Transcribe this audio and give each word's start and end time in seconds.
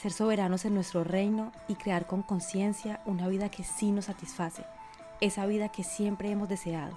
ser 0.00 0.12
soberanos 0.12 0.64
en 0.64 0.74
nuestro 0.74 1.04
reino 1.04 1.52
y 1.66 1.74
crear 1.74 2.06
con 2.06 2.22
conciencia 2.22 3.00
una 3.04 3.28
vida 3.28 3.50
que 3.50 3.64
sí 3.64 3.90
nos 3.90 4.06
satisface, 4.06 4.64
esa 5.20 5.46
vida 5.46 5.70
que 5.70 5.82
siempre 5.82 6.30
hemos 6.30 6.48
deseado. 6.48 6.96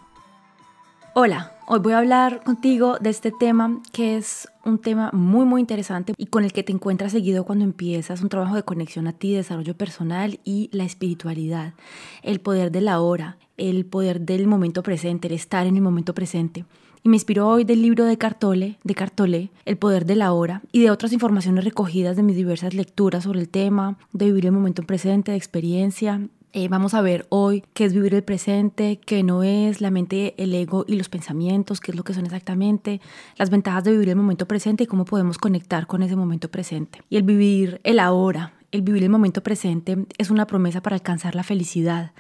Hola, 1.14 1.52
hoy 1.68 1.80
voy 1.80 1.92
a 1.92 1.98
hablar 1.98 2.42
contigo 2.42 2.98
de 2.98 3.10
este 3.10 3.32
tema 3.32 3.82
que 3.92 4.16
es 4.16 4.48
un 4.64 4.80
tema 4.80 5.10
muy 5.12 5.46
muy 5.46 5.60
interesante 5.60 6.14
y 6.16 6.28
con 6.28 6.46
el 6.46 6.54
que 6.54 6.64
te 6.64 6.72
encuentras 6.72 7.12
seguido 7.12 7.44
cuando 7.44 7.66
empiezas 7.66 8.22
un 8.22 8.30
trabajo 8.30 8.56
de 8.56 8.64
conexión 8.64 9.08
a 9.08 9.12
ti, 9.12 9.34
desarrollo 9.34 9.76
personal 9.76 10.40
y 10.46 10.70
la 10.72 10.86
espiritualidad, 10.86 11.74
el 12.22 12.40
poder 12.40 12.72
de 12.72 12.80
la 12.80 13.02
hora, 13.02 13.38
el 13.58 13.86
poder 13.86 14.22
del 14.22 14.48
momento 14.48 14.84
presente, 14.84 15.28
el 15.28 15.34
estar 15.34 15.68
en 15.68 15.76
el 15.76 15.82
momento 15.82 16.14
presente. 16.14 16.66
Y 17.04 17.10
me 17.10 17.16
inspiró 17.16 17.48
hoy 17.48 17.64
del 17.64 17.82
libro 17.82 18.06
de 18.06 18.18
Cartole, 18.18 18.78
de 18.84 18.96
Cartole, 18.96 19.50
El 19.66 19.78
poder 19.78 20.06
de 20.06 20.16
la 20.16 20.34
hora, 20.34 20.62
y 20.72 20.82
de 20.82 20.92
otras 20.92 21.14
informaciones 21.14 21.64
recogidas 21.64 22.16
de 22.16 22.24
mis 22.24 22.36
diversas 22.36 22.74
lecturas 22.74 23.24
sobre 23.24 23.40
el 23.40 23.50
tema, 23.50 23.98
de 24.14 24.26
vivir 24.26 24.46
el 24.46 24.52
momento 24.52 24.84
presente, 24.84 25.32
de 25.32 25.38
experiencia 25.38 26.22
eh, 26.54 26.68
vamos 26.68 26.94
a 26.94 27.02
ver 27.02 27.28
hoy 27.30 27.64
qué 27.74 27.86
es 27.86 27.94
vivir 27.94 28.14
el 28.14 28.24
presente, 28.24 29.00
qué 29.06 29.24
no 29.24 29.42
es, 29.42 29.80
la 29.80 29.90
mente, 29.90 30.36
el 30.38 30.54
ego 30.54 30.84
y 30.86 30.98
los 30.98 31.08
pensamientos, 31.08 31.80
qué 31.80 31.92
es 31.92 31.98
lo 31.98 32.04
que 32.04 32.14
son 32.14 32.26
exactamente, 32.26 33.00
las 33.38 33.50
ventajas 33.50 33.86
de 33.86 33.92
vivir 33.92 34.10
el 34.10 34.18
momento 34.18 34.46
presente 34.48 34.84
y 34.84 34.88
cómo 34.88 35.06
podemos 35.06 35.38
conectar 35.38 35.88
con 35.88 36.04
ese 36.04 36.18
momento 36.18 36.52
presente. 36.52 37.04
Y 37.10 37.16
el 37.16 37.24
vivir 37.24 37.80
el 37.86 38.00
ahora, 38.00 38.54
el 38.74 38.82
vivir 38.82 39.04
el 39.04 39.10
momento 39.10 39.42
presente 39.42 40.06
es 40.18 40.30
una 40.30 40.46
promesa 40.46 40.82
para 40.82 40.98
alcanzar 40.98 41.36
la 41.36 41.44
felicidad, 41.44 42.12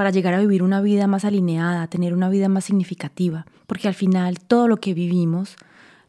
para 0.00 0.08
llegar 0.08 0.32
a 0.32 0.40
vivir 0.40 0.62
una 0.62 0.80
vida 0.80 1.06
más 1.06 1.26
alineada, 1.26 1.86
tener 1.88 2.14
una 2.14 2.30
vida 2.30 2.48
más 2.48 2.64
significativa, 2.64 3.44
porque 3.66 3.86
al 3.86 3.92
final 3.92 4.40
todo 4.40 4.66
lo 4.66 4.78
que 4.78 4.94
vivimos 4.94 5.56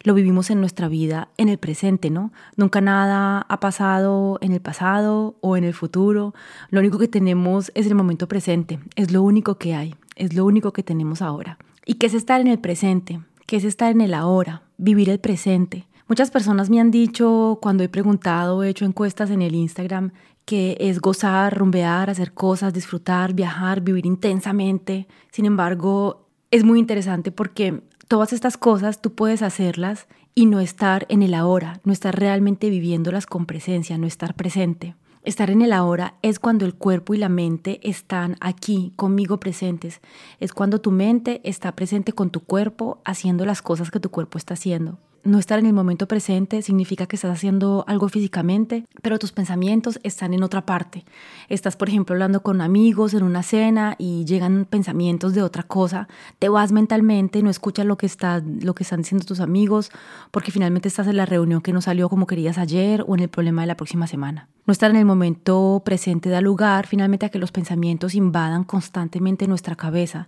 lo 0.04 0.14
vivimos 0.14 0.50
en 0.50 0.62
nuestra 0.62 0.88
vida 0.88 1.28
en 1.36 1.50
el 1.50 1.58
presente, 1.58 2.10
¿no? 2.10 2.32
Nunca 2.56 2.80
nada 2.80 3.46
ha 3.50 3.60
pasado 3.60 4.38
en 4.40 4.54
el 4.54 4.62
pasado 4.62 5.36
o 5.42 5.58
en 5.58 5.66
el 5.66 5.74
futuro. 5.74 6.34
Lo 6.70 6.80
único 6.80 7.00
que 7.00 7.10
tenemos 7.10 7.70
es 7.76 7.86
el 7.86 7.96
momento 7.96 8.30
presente. 8.30 8.80
Es 8.96 9.12
lo 9.12 9.24
único 9.24 9.56
que 9.56 9.76
hay. 9.76 9.94
Es 10.16 10.36
lo 10.36 10.46
único 10.46 10.72
que 10.72 10.84
tenemos 10.84 11.22
ahora. 11.22 11.58
¿Y 11.86 11.96
qué 11.96 12.08
es 12.08 12.14
estar 12.14 12.40
en 12.40 12.48
el 12.48 12.60
presente? 12.60 13.20
¿Qué 13.46 13.58
es 13.58 13.66
estar 13.66 13.92
en 13.92 14.00
el 14.00 14.14
ahora? 14.14 14.62
Vivir 14.78 15.10
el 15.10 15.20
presente. 15.20 15.86
Muchas 16.12 16.30
personas 16.30 16.70
me 16.70 16.82
han 16.82 16.92
dicho 16.92 17.58
cuando 17.62 17.86
he 17.86 17.88
preguntado, 17.88 18.64
he 18.64 18.70
hecho 18.70 18.84
encuestas 18.84 19.30
en 19.30 19.42
el 19.42 19.56
Instagram, 19.56 20.12
que 20.44 20.76
es 20.82 21.00
gozar, 21.00 21.58
rumbear, 21.58 22.10
hacer 22.10 22.34
cosas, 22.34 22.74
disfrutar, 22.74 23.34
viajar, 23.34 23.80
vivir 23.80 24.06
intensamente. 24.06 25.08
Sin 25.32 25.46
embargo, 25.46 26.28
es 26.52 26.66
muy 26.66 26.80
interesante 26.80 27.32
porque 27.32 27.82
todas 28.10 28.34
estas 28.34 28.58
cosas 28.58 29.02
tú 29.02 29.14
puedes 29.14 29.42
hacerlas 29.42 30.10
y 30.36 30.48
no 30.48 30.60
estar 30.60 31.06
en 31.08 31.24
el 31.24 31.34
ahora, 31.34 31.80
no 31.86 31.94
estar 31.94 32.14
realmente 32.20 32.70
viviéndolas 32.70 33.26
con 33.26 33.46
presencia, 33.46 33.98
no 33.98 34.06
estar 34.06 34.34
presente. 34.34 34.96
Estar 35.24 35.50
en 35.50 35.62
el 35.62 35.72
ahora 35.72 36.16
es 36.24 36.40
cuando 36.40 36.66
el 36.66 36.76
cuerpo 36.76 37.14
y 37.14 37.20
la 37.20 37.30
mente 37.30 37.80
están 37.84 38.36
aquí, 38.42 38.92
conmigo 38.98 39.40
presentes. 39.40 40.02
Es 40.42 40.52
cuando 40.52 40.82
tu 40.82 40.92
mente 40.92 41.40
está 41.46 41.74
presente 41.74 42.12
con 42.12 42.32
tu 42.32 42.42
cuerpo 42.42 43.00
haciendo 43.06 43.46
las 43.46 43.62
cosas 43.62 43.92
que 43.92 44.02
tu 44.02 44.12
cuerpo 44.12 44.38
está 44.38 44.56
haciendo 44.56 45.00
no 45.24 45.40
estar 45.40 45.60
en 45.60 45.66
el 45.66 45.74
momento 45.74 46.08
presente 46.08 46.62
significa 46.62 47.06
que 47.06 47.16
estás 47.16 47.32
haciendo 47.32 47.84
algo 47.88 48.10
físicamente, 48.10 48.86
pero 49.02 49.20
tus 49.20 49.32
pensamientos 49.32 50.00
están 50.04 50.34
en 50.34 50.44
otra 50.44 50.66
parte. 50.66 51.06
Estás, 51.50 51.76
por 51.76 51.90
ejemplo, 51.90 52.14
hablando 52.14 52.42
con 52.42 52.62
amigos 52.62 53.14
en 53.14 53.24
una 53.24 53.44
cena 53.44 53.96
y 53.98 54.26
llegan 54.26 54.66
pensamientos 54.66 55.34
de 55.34 55.44
otra 55.44 55.64
cosa. 55.64 56.08
Te 56.40 56.50
vas 56.50 56.72
mentalmente, 56.72 57.44
no 57.44 57.50
escuchas 57.50 57.86
lo 57.86 57.98
que, 57.98 58.06
están 58.06 58.62
diciendo 58.66 59.26
tus 59.26 59.40
amigos, 59.40 59.92
porque 60.32 60.52
finalmente 60.52 60.88
estás 60.88 61.08
en 61.08 61.18
la 61.18 61.26
reunión 61.26 61.62
que 61.62 61.74
no 61.74 61.82
salió 61.82 62.10
como 62.10 62.28
querías 62.28 62.58
ayer 62.58 63.04
o 63.08 63.16
en 63.16 63.22
el 63.22 63.30
problema 63.30 63.62
de 63.62 63.68
la 63.68 63.78
próxima 63.78 64.08
semana. 64.08 64.48
No 64.66 64.72
estar 64.72 64.92
en 64.92 64.98
el 64.98 65.06
momento 65.06 65.82
presente 65.84 66.30
da 66.30 66.40
lugar 66.40 66.86
finalmente 66.86 67.26
a 67.26 67.30
que 67.30 67.40
los 67.40 67.52
pensamientos 67.52 68.14
invadan 68.14 68.64
constantemente 68.64 69.48
nuestra 69.48 69.76
cabeza. 69.76 70.28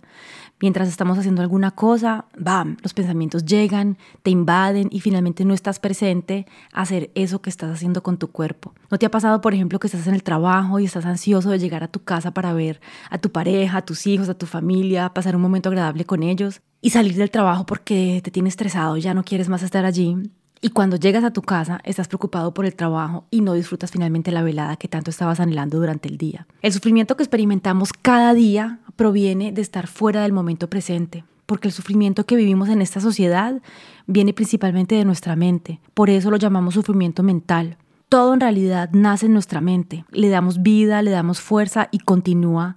Mientras 0.64 0.88
estamos 0.88 1.18
haciendo 1.18 1.42
alguna 1.42 1.72
cosa, 1.72 2.24
¡bam! 2.38 2.78
Los 2.80 2.94
pensamientos 2.94 3.44
llegan, 3.44 3.98
te 4.22 4.30
invaden 4.30 4.88
y 4.90 5.00
finalmente 5.00 5.44
no 5.44 5.52
estás 5.52 5.78
presente 5.78 6.46
a 6.72 6.80
hacer 6.80 7.10
eso 7.14 7.42
que 7.42 7.50
estás 7.50 7.70
haciendo 7.70 8.02
con 8.02 8.16
tu 8.16 8.28
cuerpo. 8.28 8.72
¿No 8.90 8.98
te 8.98 9.04
ha 9.04 9.10
pasado, 9.10 9.42
por 9.42 9.52
ejemplo, 9.52 9.78
que 9.78 9.88
estás 9.88 10.06
en 10.06 10.14
el 10.14 10.22
trabajo 10.22 10.80
y 10.80 10.86
estás 10.86 11.04
ansioso 11.04 11.50
de 11.50 11.58
llegar 11.58 11.84
a 11.84 11.88
tu 11.88 12.02
casa 12.02 12.32
para 12.32 12.54
ver 12.54 12.80
a 13.10 13.18
tu 13.18 13.30
pareja, 13.30 13.76
a 13.76 13.84
tus 13.84 14.06
hijos, 14.06 14.30
a 14.30 14.38
tu 14.38 14.46
familia, 14.46 15.10
pasar 15.10 15.36
un 15.36 15.42
momento 15.42 15.68
agradable 15.68 16.06
con 16.06 16.22
ellos 16.22 16.62
y 16.80 16.88
salir 16.88 17.14
del 17.14 17.30
trabajo 17.30 17.66
porque 17.66 18.22
te 18.24 18.30
tienes 18.30 18.52
estresado, 18.52 18.96
ya 18.96 19.12
no 19.12 19.22
quieres 19.22 19.50
más 19.50 19.62
estar 19.62 19.84
allí? 19.84 20.16
Y 20.64 20.70
cuando 20.70 20.96
llegas 20.96 21.24
a 21.24 21.30
tu 21.30 21.42
casa, 21.42 21.82
estás 21.84 22.08
preocupado 22.08 22.54
por 22.54 22.64
el 22.64 22.74
trabajo 22.74 23.26
y 23.30 23.42
no 23.42 23.52
disfrutas 23.52 23.90
finalmente 23.90 24.30
la 24.30 24.42
velada 24.42 24.76
que 24.76 24.88
tanto 24.88 25.10
estabas 25.10 25.38
anhelando 25.38 25.78
durante 25.78 26.08
el 26.08 26.16
día. 26.16 26.46
El 26.62 26.72
sufrimiento 26.72 27.18
que 27.18 27.22
experimentamos 27.22 27.92
cada 27.92 28.32
día 28.32 28.80
proviene 28.96 29.52
de 29.52 29.62
estar 29.62 29.86
fuera 29.86 30.22
del 30.22 30.32
momento 30.32 30.68
presente, 30.68 31.24
porque 31.46 31.68
el 31.68 31.74
sufrimiento 31.74 32.24
que 32.24 32.36
vivimos 32.36 32.68
en 32.68 32.82
esta 32.82 33.00
sociedad 33.00 33.60
viene 34.06 34.32
principalmente 34.32 34.94
de 34.94 35.04
nuestra 35.04 35.36
mente. 35.36 35.80
Por 35.94 36.10
eso 36.10 36.30
lo 36.30 36.36
llamamos 36.36 36.74
sufrimiento 36.74 37.22
mental. 37.22 37.76
Todo 38.08 38.34
en 38.34 38.40
realidad 38.40 38.90
nace 38.92 39.26
en 39.26 39.32
nuestra 39.32 39.60
mente. 39.60 40.04
Le 40.10 40.28
damos 40.28 40.62
vida, 40.62 41.02
le 41.02 41.10
damos 41.10 41.40
fuerza 41.40 41.88
y 41.90 41.98
continúa 41.98 42.76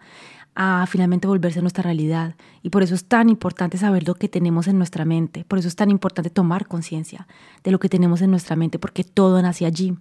a 0.55 0.85
finalmente 0.87 1.27
volverse 1.27 1.61
nuestra 1.61 1.83
realidad. 1.83 2.35
Y 2.63 2.71
por 2.71 2.81
eso 2.81 2.95
es 2.95 3.05
tan 3.05 3.29
importante 3.29 3.77
saber 3.77 4.07
lo 4.07 4.15
que 4.15 4.27
tenemos 4.27 4.67
en 4.67 4.79
nuestra 4.79 5.05
mente. 5.05 5.45
Por 5.47 5.59
eso 5.59 5.67
es 5.67 5.75
tan 5.75 5.91
importante 5.91 6.31
tomar 6.31 6.67
conciencia 6.67 7.27
de 7.63 7.71
lo 7.71 7.79
que 7.79 7.89
tenemos 7.89 8.23
en 8.23 8.31
nuestra 8.31 8.55
mente, 8.55 8.79
porque 8.79 9.03
todo 9.03 9.39
nace 9.41 9.67
allí. 9.67 9.95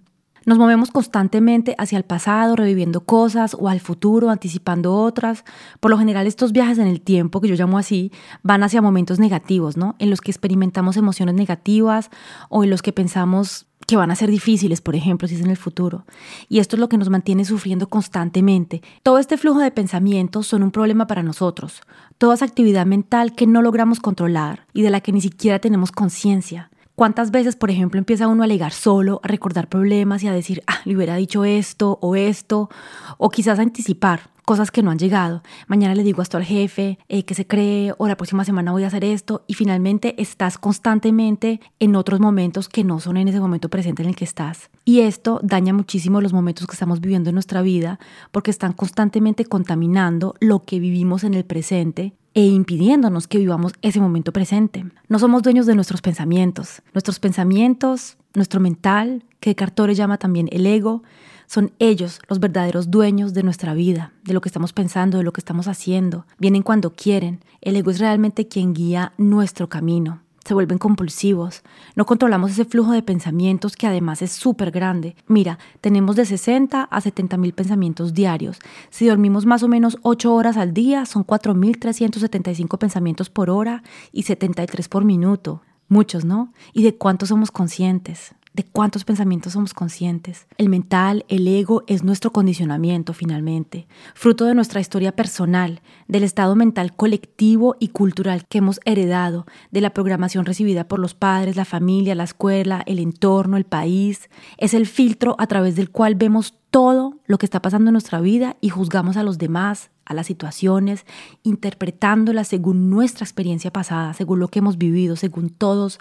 Nos 0.47 0.57
movemos 0.57 0.91
constantemente 0.91 1.75
hacia 1.77 1.97
el 1.97 2.05
pasado, 2.05 2.55
reviviendo 2.55 3.01
cosas, 3.01 3.53
o 3.59 3.67
al 3.67 3.81
futuro, 3.81 4.29
anticipando 4.29 4.95
otras. 4.95 5.43
Por 5.81 5.91
lo 5.91 5.97
general, 5.97 6.25
estos 6.25 6.53
viajes 6.53 6.77
en 6.77 6.87
el 6.87 7.01
tiempo, 7.01 7.41
que 7.41 7.49
yo 7.49 7.55
llamo 7.55 7.77
así, 7.77 8.13
van 8.43 8.63
hacia 8.63 8.81
momentos 8.81 9.19
negativos, 9.19 9.75
¿no? 9.75 9.97
En 9.99 10.09
los 10.09 10.21
que 10.21 10.31
experimentamos 10.31 10.95
emociones 10.95 11.35
negativas 11.35 12.11
o 12.47 12.63
en 12.63 12.69
los 12.69 12.81
que 12.81 12.93
pensamos 12.93 13.65
que 13.87 13.97
van 13.97 14.09
a 14.09 14.15
ser 14.15 14.31
difíciles, 14.31 14.79
por 14.79 14.95
ejemplo, 14.95 15.27
si 15.27 15.35
es 15.35 15.41
en 15.41 15.49
el 15.49 15.57
futuro. 15.57 16.05
Y 16.47 16.59
esto 16.59 16.77
es 16.77 16.79
lo 16.79 16.87
que 16.87 16.97
nos 16.97 17.09
mantiene 17.09 17.43
sufriendo 17.43 17.89
constantemente. 17.89 18.81
Todo 19.03 19.19
este 19.19 19.35
flujo 19.35 19.59
de 19.59 19.71
pensamientos 19.71 20.47
son 20.47 20.63
un 20.63 20.71
problema 20.71 21.07
para 21.07 21.23
nosotros. 21.23 21.81
Toda 22.17 22.35
esa 22.35 22.45
actividad 22.45 22.85
mental 22.85 23.35
que 23.35 23.47
no 23.47 23.61
logramos 23.61 23.99
controlar 23.99 24.65
y 24.73 24.81
de 24.81 24.91
la 24.91 25.01
que 25.01 25.11
ni 25.11 25.19
siquiera 25.19 25.59
tenemos 25.59 25.91
conciencia. 25.91 26.71
¿Cuántas 26.97 27.29
veces, 27.29 27.55
por 27.55 27.69
ejemplo, 27.69 27.99
empieza 27.99 28.27
uno 28.27 28.41
a 28.41 28.45
alegar 28.45 28.73
solo, 28.73 29.19
a 29.21 29.27
recordar 29.27 29.69
problemas 29.69 30.23
y 30.23 30.27
a 30.27 30.33
decir, 30.33 30.63
ah, 30.65 30.79
le 30.83 30.95
hubiera 30.95 31.15
dicho 31.15 31.45
esto 31.45 31.99
o 32.01 32.15
esto, 32.15 32.71
o 33.19 33.29
quizás 33.29 33.59
a 33.59 33.61
anticipar 33.61 34.31
cosas 34.45 34.71
que 34.71 34.81
no 34.81 34.89
han 34.89 34.97
llegado. 34.97 35.43
Mañana 35.67 35.93
le 35.93 36.01
digo 36.01 36.23
esto 36.23 36.37
al 36.37 36.43
jefe, 36.43 36.97
eh, 37.07 37.23
que 37.23 37.35
se 37.35 37.45
cree, 37.45 37.93
o 37.99 38.07
la 38.07 38.17
próxima 38.17 38.45
semana 38.45 38.71
voy 38.71 38.83
a 38.83 38.87
hacer 38.87 39.03
esto, 39.03 39.43
y 39.45 39.53
finalmente 39.53 40.19
estás 40.19 40.57
constantemente 40.57 41.59
en 41.77 41.95
otros 41.95 42.19
momentos 42.19 42.67
que 42.67 42.83
no 42.83 42.99
son 42.99 43.17
en 43.17 43.27
ese 43.27 43.39
momento 43.39 43.69
presente 43.69 44.01
en 44.01 44.09
el 44.09 44.15
que 44.15 44.25
estás. 44.25 44.71
Y 44.83 45.01
esto 45.01 45.39
daña 45.43 45.73
muchísimo 45.73 46.19
los 46.19 46.33
momentos 46.33 46.65
que 46.65 46.73
estamos 46.73 46.99
viviendo 46.99 47.29
en 47.29 47.35
nuestra 47.35 47.61
vida 47.61 47.99
porque 48.31 48.49
están 48.49 48.73
constantemente 48.73 49.45
contaminando 49.45 50.33
lo 50.39 50.63
que 50.63 50.79
vivimos 50.79 51.23
en 51.23 51.35
el 51.35 51.45
presente 51.45 52.15
e 52.37 52.45
impidiéndonos 52.45 53.27
que 53.27 53.39
vivamos 53.39 53.73
ese 53.81 53.99
momento 53.99 54.31
presente. 54.31 54.85
No 55.09 55.17
somos 55.17 55.41
dueños 55.41 55.65
de 55.65 55.73
nuestros 55.73 56.03
pensamientos. 56.03 56.83
Nuestros 56.93 57.17
pensamientos, 57.19 58.15
nuestro 58.35 58.59
mental, 58.59 59.23
que 59.39 59.55
Cartore 59.55 59.95
llama 59.95 60.19
también 60.19 60.47
el 60.51 60.67
ego, 60.67 61.01
Son 61.47 61.71
ellos 61.79 62.19
los 62.29 62.39
verdaderos 62.39 62.91
dueños 62.91 63.33
de 63.33 63.41
nuestra 63.41 63.73
vida, 63.73 64.11
de 64.23 64.33
lo 64.33 64.41
que 64.41 64.49
estamos 64.49 64.71
pensando, 64.71 65.17
de 65.17 65.23
lo 65.23 65.33
que 65.33 65.41
estamos 65.41 65.67
haciendo. 65.67 66.27
Vienen 66.37 66.61
cuando 66.61 66.93
quieren. 66.93 67.39
El 67.59 67.75
ego 67.75 67.89
es 67.89 67.99
realmente 67.99 68.47
quien 68.47 68.75
guía 68.75 69.13
nuestro 69.17 69.67
camino 69.67 70.21
se 70.47 70.53
vuelven 70.53 70.77
compulsivos. 70.77 71.61
No 71.95 72.05
controlamos 72.05 72.51
ese 72.51 72.63
flujo 72.63 72.93
de 72.93 73.03
pensamientos 73.03 73.75
que 73.75 73.85
además 73.85 74.21
es 74.21 74.31
súper 74.31 74.71
grande. 74.71 75.15
Mira, 75.27 75.59
tenemos 75.81 76.15
de 76.15 76.25
60 76.25 76.83
a 76.83 77.01
70 77.01 77.35
mil 77.35 77.53
pensamientos 77.53 78.13
diarios. 78.13 78.59
Si 78.89 79.07
dormimos 79.07 79.45
más 79.45 79.63
o 79.63 79.67
menos 79.67 79.97
8 80.03 80.33
horas 80.33 80.55
al 80.55 80.73
día, 80.73 81.05
son 81.05 81.25
4.375 81.25 82.77
pensamientos 82.77 83.29
por 83.29 83.49
hora 83.49 83.83
y 84.13 84.23
73 84.23 84.87
por 84.87 85.03
minuto. 85.03 85.63
Muchos, 85.89 86.23
¿no? 86.23 86.53
¿Y 86.71 86.83
de 86.83 86.95
cuántos 86.95 87.29
somos 87.29 87.51
conscientes? 87.51 88.33
De 88.57 88.63
cuántos 88.63 89.05
pensamientos 89.05 89.53
somos 89.53 89.75
conscientes. 89.75 90.47
El 90.57 90.67
mental, 90.67 91.25
el 91.29 91.47
ego, 91.47 91.83
es 91.85 92.03
nuestro 92.03 92.33
condicionamiento 92.33 93.13
finalmente, 93.13 93.87
fruto 94.15 94.45
de 94.45 94.55
nuestra 94.55 94.81
historia 94.81 95.15
personal, 95.15 95.81
del 96.07 96.23
estado 96.23 96.55
mental 96.55 96.95
colectivo 96.95 97.75
y 97.79 97.89
cultural 97.89 98.47
que 98.47 98.57
hemos 98.57 98.79
heredado, 98.83 99.45
de 99.69 99.81
la 99.81 99.91
programación 99.91 100.43
recibida 100.43 100.87
por 100.87 100.97
los 100.97 101.13
padres, 101.13 101.55
la 101.55 101.65
familia, 101.65 102.15
la 102.15 102.23
escuela, 102.23 102.81
el 102.87 102.97
entorno, 102.97 103.57
el 103.57 103.65
país. 103.65 104.27
Es 104.57 104.73
el 104.73 104.87
filtro 104.87 105.35
a 105.37 105.45
través 105.45 105.75
del 105.75 105.91
cual 105.91 106.15
vemos 106.15 106.55
todo 106.71 107.19
lo 107.27 107.37
que 107.37 107.45
está 107.45 107.61
pasando 107.61 107.89
en 107.89 107.93
nuestra 107.93 108.21
vida 108.21 108.57
y 108.59 108.69
juzgamos 108.69 109.17
a 109.17 109.23
los 109.23 109.37
demás, 109.37 109.91
a 110.07 110.13
las 110.13 110.27
situaciones, 110.27 111.05
interpretándolas 111.43 112.47
según 112.47 112.89
nuestra 112.89 113.25
experiencia 113.25 113.71
pasada, 113.71 114.13
según 114.13 114.39
lo 114.39 114.47
que 114.47 114.59
hemos 114.59 114.77
vivido, 114.77 115.15
según 115.15 115.49
todos 115.49 115.99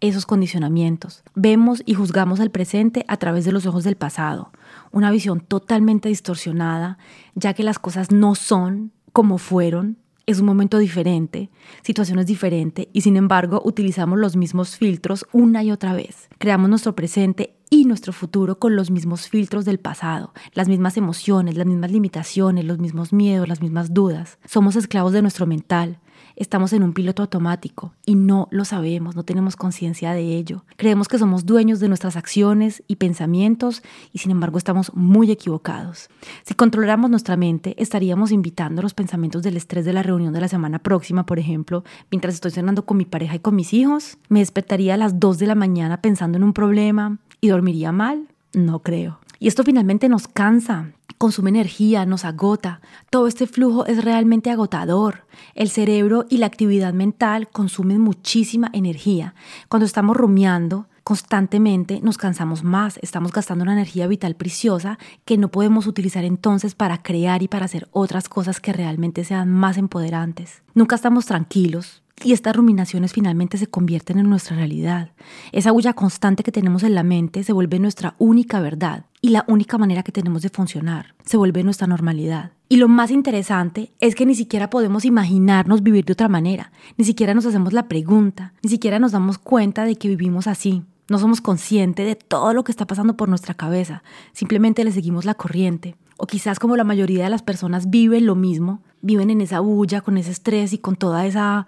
esos 0.00 0.26
condicionamientos. 0.26 1.24
Vemos 1.34 1.82
y 1.84 1.94
juzgamos 1.94 2.40
al 2.40 2.50
presente 2.50 3.04
a 3.08 3.16
través 3.16 3.44
de 3.44 3.52
los 3.52 3.66
ojos 3.66 3.84
del 3.84 3.96
pasado, 3.96 4.52
una 4.92 5.10
visión 5.10 5.40
totalmente 5.40 6.08
distorsionada, 6.08 6.98
ya 7.34 7.52
que 7.52 7.64
las 7.64 7.78
cosas 7.78 8.12
no 8.12 8.34
son 8.34 8.92
como 9.12 9.38
fueron 9.38 9.98
es 10.28 10.40
un 10.40 10.46
momento 10.46 10.76
diferente, 10.76 11.48
situaciones 11.82 12.26
diferentes 12.26 12.86
y 12.92 13.00
sin 13.00 13.16
embargo 13.16 13.62
utilizamos 13.64 14.18
los 14.18 14.36
mismos 14.36 14.76
filtros 14.76 15.24
una 15.32 15.62
y 15.62 15.70
otra 15.70 15.94
vez. 15.94 16.28
Creamos 16.36 16.68
nuestro 16.68 16.94
presente 16.94 17.56
y 17.70 17.86
nuestro 17.86 18.12
futuro 18.12 18.58
con 18.58 18.76
los 18.76 18.90
mismos 18.90 19.30
filtros 19.30 19.64
del 19.64 19.80
pasado, 19.80 20.34
las 20.52 20.68
mismas 20.68 20.98
emociones, 20.98 21.56
las 21.56 21.66
mismas 21.66 21.90
limitaciones, 21.90 22.66
los 22.66 22.78
mismos 22.78 23.14
miedos, 23.14 23.48
las 23.48 23.62
mismas 23.62 23.94
dudas. 23.94 24.38
Somos 24.44 24.76
esclavos 24.76 25.14
de 25.14 25.22
nuestro 25.22 25.46
mental, 25.46 25.98
estamos 26.38 26.72
en 26.72 26.82
un 26.82 26.92
piloto 26.92 27.22
automático 27.22 27.92
y 28.06 28.14
no 28.14 28.48
lo 28.50 28.64
sabemos, 28.64 29.16
no 29.16 29.24
tenemos 29.24 29.56
conciencia 29.56 30.12
de 30.12 30.36
ello. 30.36 30.64
Creemos 30.76 31.08
que 31.08 31.18
somos 31.18 31.44
dueños 31.44 31.80
de 31.80 31.88
nuestras 31.88 32.16
acciones 32.16 32.82
y 32.86 32.96
pensamientos 32.96 33.82
y 34.12 34.18
sin 34.18 34.30
embargo 34.30 34.56
estamos 34.56 34.94
muy 34.94 35.30
equivocados. 35.30 36.08
Si 36.44 36.54
controláramos 36.54 37.10
nuestra 37.10 37.36
mente, 37.36 37.74
estaríamos 37.76 38.30
invitando 38.30 38.82
los 38.82 38.94
pensamientos 38.94 39.42
del 39.42 39.56
estrés 39.56 39.84
de 39.84 39.92
la 39.92 40.02
reunión 40.02 40.32
de 40.32 40.40
la 40.40 40.48
semana 40.48 40.78
próxima, 40.78 41.26
por 41.26 41.38
ejemplo, 41.38 41.84
mientras 42.10 42.34
estoy 42.34 42.52
cenando 42.52 42.86
con 42.86 42.96
mi 42.96 43.04
pareja 43.04 43.34
y 43.34 43.40
con 43.40 43.56
mis 43.56 43.74
hijos. 43.74 44.16
¿Me 44.28 44.38
despertaría 44.38 44.94
a 44.94 44.98
las 44.98 45.18
2 45.18 45.38
de 45.38 45.46
la 45.46 45.54
mañana 45.56 46.00
pensando 46.00 46.38
en 46.38 46.44
un 46.44 46.52
problema 46.52 47.18
y 47.40 47.48
dormiría 47.48 47.92
mal? 47.92 48.28
No 48.54 48.80
creo. 48.80 49.18
Y 49.40 49.48
esto 49.48 49.62
finalmente 49.62 50.08
nos 50.08 50.26
cansa, 50.26 50.92
consume 51.18 51.50
energía, 51.50 52.06
nos 52.06 52.24
agota. 52.24 52.80
Todo 53.10 53.26
este 53.26 53.46
flujo 53.46 53.84
es 53.86 54.02
realmente 54.02 54.50
agotador. 54.50 55.26
El 55.54 55.68
cerebro 55.68 56.24
y 56.30 56.38
la 56.38 56.46
actividad 56.46 56.94
mental 56.94 57.48
consumen 57.48 58.00
muchísima 58.00 58.70
energía. 58.72 59.34
Cuando 59.68 59.84
estamos 59.84 60.16
rumiando, 60.16 60.86
constantemente 61.02 62.00
nos 62.02 62.18
cansamos 62.18 62.62
más, 62.62 62.98
estamos 63.02 63.32
gastando 63.32 63.64
una 63.64 63.72
energía 63.72 64.06
vital 64.06 64.36
preciosa 64.36 64.98
que 65.24 65.38
no 65.38 65.48
podemos 65.48 65.86
utilizar 65.86 66.24
entonces 66.24 66.74
para 66.74 67.02
crear 67.02 67.42
y 67.42 67.48
para 67.48 67.64
hacer 67.64 67.88
otras 67.92 68.28
cosas 68.28 68.60
que 68.60 68.72
realmente 68.72 69.24
sean 69.24 69.50
más 69.50 69.78
empoderantes. 69.78 70.62
Nunca 70.74 70.96
estamos 70.96 71.26
tranquilos, 71.26 72.02
y 72.24 72.32
estas 72.32 72.56
ruminaciones 72.56 73.12
finalmente 73.12 73.58
se 73.58 73.66
convierten 73.66 74.18
en 74.18 74.28
nuestra 74.28 74.56
realidad. 74.56 75.12
Esa 75.52 75.72
huella 75.72 75.92
constante 75.92 76.42
que 76.42 76.52
tenemos 76.52 76.82
en 76.82 76.94
la 76.94 77.02
mente 77.02 77.44
se 77.44 77.52
vuelve 77.52 77.78
nuestra 77.78 78.14
única 78.18 78.60
verdad 78.60 79.06
y 79.20 79.30
la 79.30 79.44
única 79.48 79.78
manera 79.78 80.02
que 80.02 80.12
tenemos 80.12 80.42
de 80.42 80.48
funcionar. 80.48 81.14
Se 81.24 81.36
vuelve 81.36 81.62
nuestra 81.64 81.86
normalidad. 81.86 82.52
Y 82.68 82.76
lo 82.76 82.88
más 82.88 83.10
interesante 83.10 83.92
es 84.00 84.14
que 84.14 84.26
ni 84.26 84.34
siquiera 84.34 84.68
podemos 84.68 85.04
imaginarnos 85.04 85.82
vivir 85.82 86.04
de 86.04 86.12
otra 86.12 86.28
manera. 86.28 86.70
Ni 86.96 87.04
siquiera 87.04 87.34
nos 87.34 87.46
hacemos 87.46 87.72
la 87.72 87.88
pregunta. 87.88 88.52
Ni 88.62 88.70
siquiera 88.70 88.98
nos 88.98 89.12
damos 89.12 89.38
cuenta 89.38 89.84
de 89.84 89.96
que 89.96 90.08
vivimos 90.08 90.46
así. 90.46 90.82
No 91.08 91.18
somos 91.18 91.40
conscientes 91.40 92.06
de 92.06 92.16
todo 92.16 92.52
lo 92.52 92.64
que 92.64 92.72
está 92.72 92.86
pasando 92.86 93.16
por 93.16 93.30
nuestra 93.30 93.54
cabeza. 93.54 94.02
Simplemente 94.32 94.84
le 94.84 94.92
seguimos 94.92 95.24
la 95.24 95.34
corriente. 95.34 95.96
O 96.18 96.26
quizás 96.26 96.58
como 96.58 96.76
la 96.76 96.84
mayoría 96.84 97.24
de 97.24 97.30
las 97.30 97.42
personas 97.42 97.88
viven 97.88 98.26
lo 98.26 98.34
mismo, 98.34 98.82
viven 99.00 99.30
en 99.30 99.40
esa 99.40 99.60
bulla, 99.60 100.02
con 100.02 100.18
ese 100.18 100.32
estrés 100.32 100.74
y 100.74 100.78
con 100.78 100.96
toda 100.96 101.24
esa 101.24 101.66